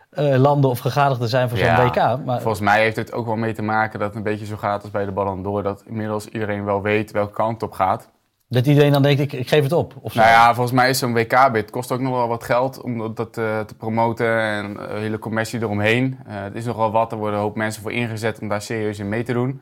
eh, 0.09 0.35
landen 0.35 0.69
of 0.69 0.79
gegadigden 0.79 1.29
zijn 1.29 1.49
voor 1.49 1.57
zo'n 1.57 1.67
Ja, 1.67 1.85
WK. 1.85 2.25
Maar 2.25 2.41
Volgens 2.41 2.63
mij 2.63 2.81
heeft 2.81 2.95
het 2.95 3.13
ook 3.13 3.25
wel 3.25 3.35
mee 3.35 3.53
te 3.53 3.61
maken 3.61 3.99
dat 3.99 4.07
het 4.07 4.17
een 4.17 4.23
beetje 4.23 4.45
zo 4.45 4.55
gaat 4.57 4.81
als 4.81 4.91
bij 4.91 5.05
de 5.05 5.11
Ballon 5.11 5.43
d'Or. 5.43 5.63
Dat 5.63 5.83
inmiddels 5.85 6.25
iedereen 6.25 6.65
wel 6.65 6.81
weet 6.81 7.11
welke 7.11 7.33
kant 7.33 7.63
op 7.63 7.71
gaat. 7.71 8.09
dat 8.47 8.65
iedereen 8.65 8.91
dan 8.91 9.01
denkt, 9.01 9.21
ik, 9.21 9.33
ik 9.33 9.47
geef 9.47 9.63
het 9.63 9.71
op. 9.71 9.93
Of 10.01 10.11
zo. 10.11 10.19
Nou 10.19 10.31
ja, 10.31 10.53
volgens 10.53 10.75
mij 10.75 10.89
is 10.89 10.99
zo'n 10.99 11.13
WK-bid 11.13 11.69
kost 11.69 11.91
ook 11.91 11.99
nog 11.99 12.13
wel 12.13 12.27
wat 12.27 12.43
geld 12.43 12.81
om 12.81 13.15
dat 13.15 13.37
eh, 13.37 13.59
te 13.59 13.75
promoten 13.77 14.41
en 14.41 14.77
eh, 14.79 14.97
hele 14.97 15.19
commercie 15.19 15.61
eromheen. 15.61 16.19
Het 16.27 16.55
is 16.55 16.65
nogal 16.65 16.91
wat, 16.91 17.11
er 17.11 17.17
worden 17.17 17.35
een 17.39 17.45
hoop 17.45 17.55
mensen 17.55 17.81
voor 17.81 17.91
ingezet 17.91 18.39
om 18.39 18.47
daar 18.47 18.61
serieus 18.61 18.99
in 18.99 19.09
mee 19.09 19.23
te 19.23 19.33
doen. 19.33 19.61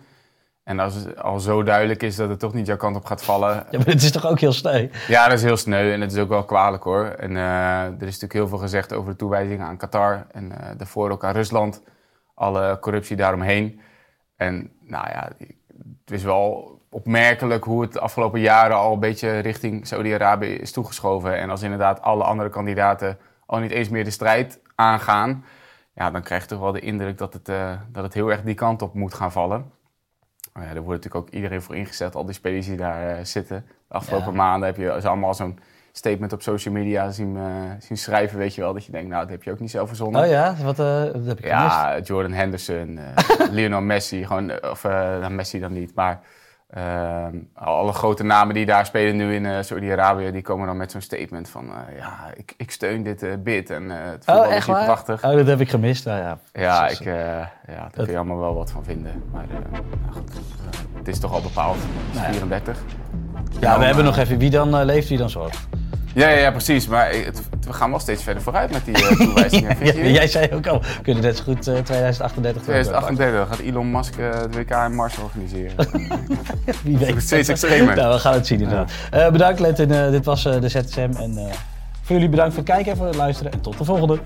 En 0.65 0.79
als 0.79 0.95
het 0.95 1.21
al 1.21 1.39
zo 1.39 1.63
duidelijk 1.63 2.03
is 2.03 2.15
dat 2.15 2.29
het 2.29 2.39
toch 2.39 2.53
niet 2.53 2.67
jouw 2.67 2.77
kant 2.77 2.95
op 2.95 3.05
gaat 3.05 3.23
vallen, 3.23 3.65
Ja, 3.71 3.77
maar 3.77 3.87
het 3.87 4.03
is 4.03 4.11
toch 4.11 4.25
ook 4.27 4.39
heel 4.39 4.51
sneu? 4.53 4.87
ja, 5.07 5.27
dat 5.27 5.37
is 5.37 5.43
heel 5.43 5.57
sneu 5.57 5.91
en 5.91 6.01
het 6.01 6.11
is 6.11 6.17
ook 6.17 6.29
wel 6.29 6.43
kwalijk 6.43 6.83
hoor. 6.83 7.05
En 7.05 7.37
eh, 7.37 7.83
er 7.83 7.91
is 7.93 7.99
natuurlijk 7.99 8.33
heel 8.33 8.47
veel 8.47 8.57
gezegd 8.57 8.93
over 8.93 9.11
de 9.11 9.17
toewijzingen 9.17 9.65
aan 9.65 9.77
Qatar 9.77 10.25
en 10.31 10.51
eh, 10.51 10.69
daarvoor 10.77 11.09
ook 11.11 11.23
aan 11.23 11.33
Rusland. 11.33 11.81
Alle 12.35 12.77
corruptie 12.81 13.15
daaromheen. 13.15 13.79
En 14.35 14.71
nou 14.81 15.07
ja, 15.09 15.29
het 16.05 16.11
is 16.11 16.23
wel 16.23 16.73
opmerkelijk 16.89 17.63
hoe 17.63 17.81
het 17.81 17.93
de 17.93 17.99
afgelopen 17.99 18.39
jaren 18.39 18.77
al 18.77 18.93
een 18.93 18.99
beetje 18.99 19.39
richting 19.39 19.87
Saudi-Arabië 19.87 20.53
is 20.53 20.71
toegeschoven. 20.71 21.37
En 21.37 21.49
als 21.49 21.61
inderdaad 21.61 22.01
alle 22.01 22.23
andere 22.23 22.49
kandidaten 22.49 23.17
al 23.45 23.59
niet 23.59 23.71
eens 23.71 23.89
meer 23.89 24.03
de 24.03 24.09
strijd 24.09 24.59
aangaan, 24.75 25.45
ja, 25.95 26.11
dan 26.11 26.21
krijg 26.21 26.41
je 26.41 26.47
toch 26.47 26.59
wel 26.59 26.71
de 26.71 26.79
indruk 26.79 27.17
dat 27.17 27.33
het, 27.33 27.49
eh, 27.49 27.71
dat 27.91 28.03
het 28.03 28.13
heel 28.13 28.31
erg 28.31 28.41
die 28.41 28.55
kant 28.55 28.81
op 28.81 28.93
moet 28.93 29.13
gaan 29.13 29.31
vallen. 29.31 29.73
Maar 30.55 30.63
ja, 30.63 30.69
er 30.69 30.81
wordt 30.81 31.03
natuurlijk 31.03 31.27
ook 31.27 31.33
iedereen 31.33 31.61
voor 31.61 31.75
ingezet, 31.75 32.15
al 32.15 32.25
die 32.25 32.33
spelers 32.33 32.65
die 32.65 32.77
daar 32.77 33.09
eh, 33.17 33.23
zitten. 33.23 33.65
De 33.87 33.93
afgelopen 33.93 34.31
Ja. 34.31 34.37
maanden 34.37 34.67
heb 34.67 34.77
je 34.77 34.97
ze 35.01 35.07
allemaal 35.07 35.33
zo'n 35.33 35.59
statement 35.91 36.33
op 36.33 36.41
social 36.41 36.73
media 36.73 37.11
zien, 37.11 37.37
eh, 37.37 37.43
zien 37.79 37.97
schrijven, 37.97 38.37
weet 38.37 38.55
je 38.55 38.61
wel. 38.61 38.73
Dat 38.73 38.85
je 38.85 38.91
denkt, 38.91 39.09
nou, 39.09 39.21
dat 39.21 39.31
heb 39.31 39.43
je 39.43 39.51
ook 39.51 39.59
niet 39.59 39.71
zelf 39.71 39.87
verzonnen. 39.87 40.21
Oh 40.21 40.27
ja, 40.27 40.55
wat, 40.63 40.79
eh, 40.79 40.85
dat 41.03 41.25
heb 41.25 41.37
ik 41.39 41.45
gemist. 41.45 41.75
Ja, 41.75 41.99
Jordan 41.99 42.31
Henderson, 42.31 42.99
Lionel 43.51 43.81
Messi, 43.81 44.25
gewoon, 44.25 44.63
of 44.69 44.83
nou, 44.83 45.29
Messi 45.29 45.59
dan 45.59 45.73
niet, 45.73 45.95
maar 45.95 46.19
ehm, 46.69 47.37
alle 47.53 47.93
grote 47.93 48.23
namen 48.23 48.53
die 48.53 48.65
daar 48.65 48.85
spelen 48.85 49.15
nu 49.15 49.33
in 49.35 49.45
eh 49.45 49.57
Saudi-Arabië, 49.61 50.31
die 50.31 50.41
komen 50.41 50.67
dan 50.67 50.77
met 50.77 50.91
zo'n 50.91 51.01
statement 51.01 51.49
van, 51.49 51.65
eh, 51.65 51.97
ja, 51.97 52.13
ik, 52.35 52.53
ik 52.57 52.71
steun 52.71 53.03
dit 53.03 53.23
eh, 53.23 53.31
bid 53.39 53.69
en 53.69 53.89
het 53.89 54.25
voetbal 54.25 54.45
Oh, 54.47 54.53
is 54.55 54.65
hier 54.65 54.75
waar? 54.75 54.85
prachtig. 54.85 55.23
Oh, 55.23 55.31
dat 55.35 55.47
heb 55.47 55.59
ik 55.59 55.69
gemist. 55.69 56.05
Nou 56.05 56.19
ja, 56.19 56.37
Ja, 56.53 56.87
ik, 56.87 56.99
ja, 57.03 57.51
daar 57.67 57.89
kun 57.93 58.07
je 58.07 58.15
allemaal 58.15 58.39
wel 58.39 58.55
wat 58.55 58.71
van 58.71 58.83
vinden, 58.83 59.23
maar 59.31 59.45
nou 59.49 60.13
goed, 60.13 60.31
het 60.97 61.07
is 61.07 61.19
toch 61.19 61.33
al 61.33 61.41
bepaald, 61.41 61.75
het 61.75 61.85
is 62.11 62.19
Nou 62.19 62.25
ja. 62.25 62.31
34. 62.31 62.83
ja 63.59 63.79
we 63.79 63.85
hebben 63.85 64.03
nog 64.05 64.17
even 64.17 64.37
wie 64.37 64.49
dan 64.49 64.83
leeft, 64.83 65.09
wie 65.09 65.17
dan 65.17 65.29
zorgt. 65.29 65.67
Ja, 66.15 66.29
ja, 66.29 66.37
ja, 66.37 66.51
precies, 66.51 66.87
maar 66.87 67.09
het- 67.11 67.41
we 67.67 67.73
gaan 67.73 67.89
wel 67.89 67.99
steeds 67.99 68.23
verder 68.23 68.43
vooruit 68.43 68.71
met 68.71 68.85
die 68.85 68.95
eh, 68.95 69.17
toewijzingen, 69.25 69.77
Ja, 69.85 69.93
jij 69.93 70.27
zei 70.27 70.47
ook 70.53 70.67
al, 70.67 70.79
we 70.81 71.01
kunnen 71.03 71.23
net 71.23 71.37
zo 71.37 71.43
goed 71.43 71.67
eh, 71.67 71.73
2038 71.77 72.61
2038 72.61 73.35
dan 73.37 73.47
gaat 73.47 73.59
Elon 73.59 73.91
Musk 73.91 74.15
eh, 74.17 74.29
het 74.41 74.55
WK 74.55 74.69
in 74.85 74.95
Mars 74.95 75.17
organiseren. 75.17 75.75
Wie 76.83 76.97
weet. 76.97 77.09
wordt 77.09 77.23
steeds 77.25 77.49
extremer. 77.49 77.95
nou, 77.95 78.13
we 78.13 78.19
gaan 78.19 78.33
het 78.33 78.47
zien 78.47 78.61
inderdaad. 78.61 78.91
Eh, 79.11 79.29
bedankt 79.29 79.59
Eh, 79.91 80.11
dit 80.11 80.25
was 80.25 80.45
eh, 80.45 80.61
de 80.61 80.69
ZSM. 80.69 80.99
En 80.99 81.37
eh, 81.37 81.43
voor 82.01 82.15
jullie 82.15 82.29
bedankt 82.29 82.53
voor 82.53 82.63
het 82.63 82.71
kijken 82.71 82.91
en 82.91 82.97
voor 82.97 83.05
het 83.07 83.15
luisteren. 83.15 83.51
En 83.51 83.61
tot 83.61 83.77
de 83.77 83.83
volgende. 83.83 84.19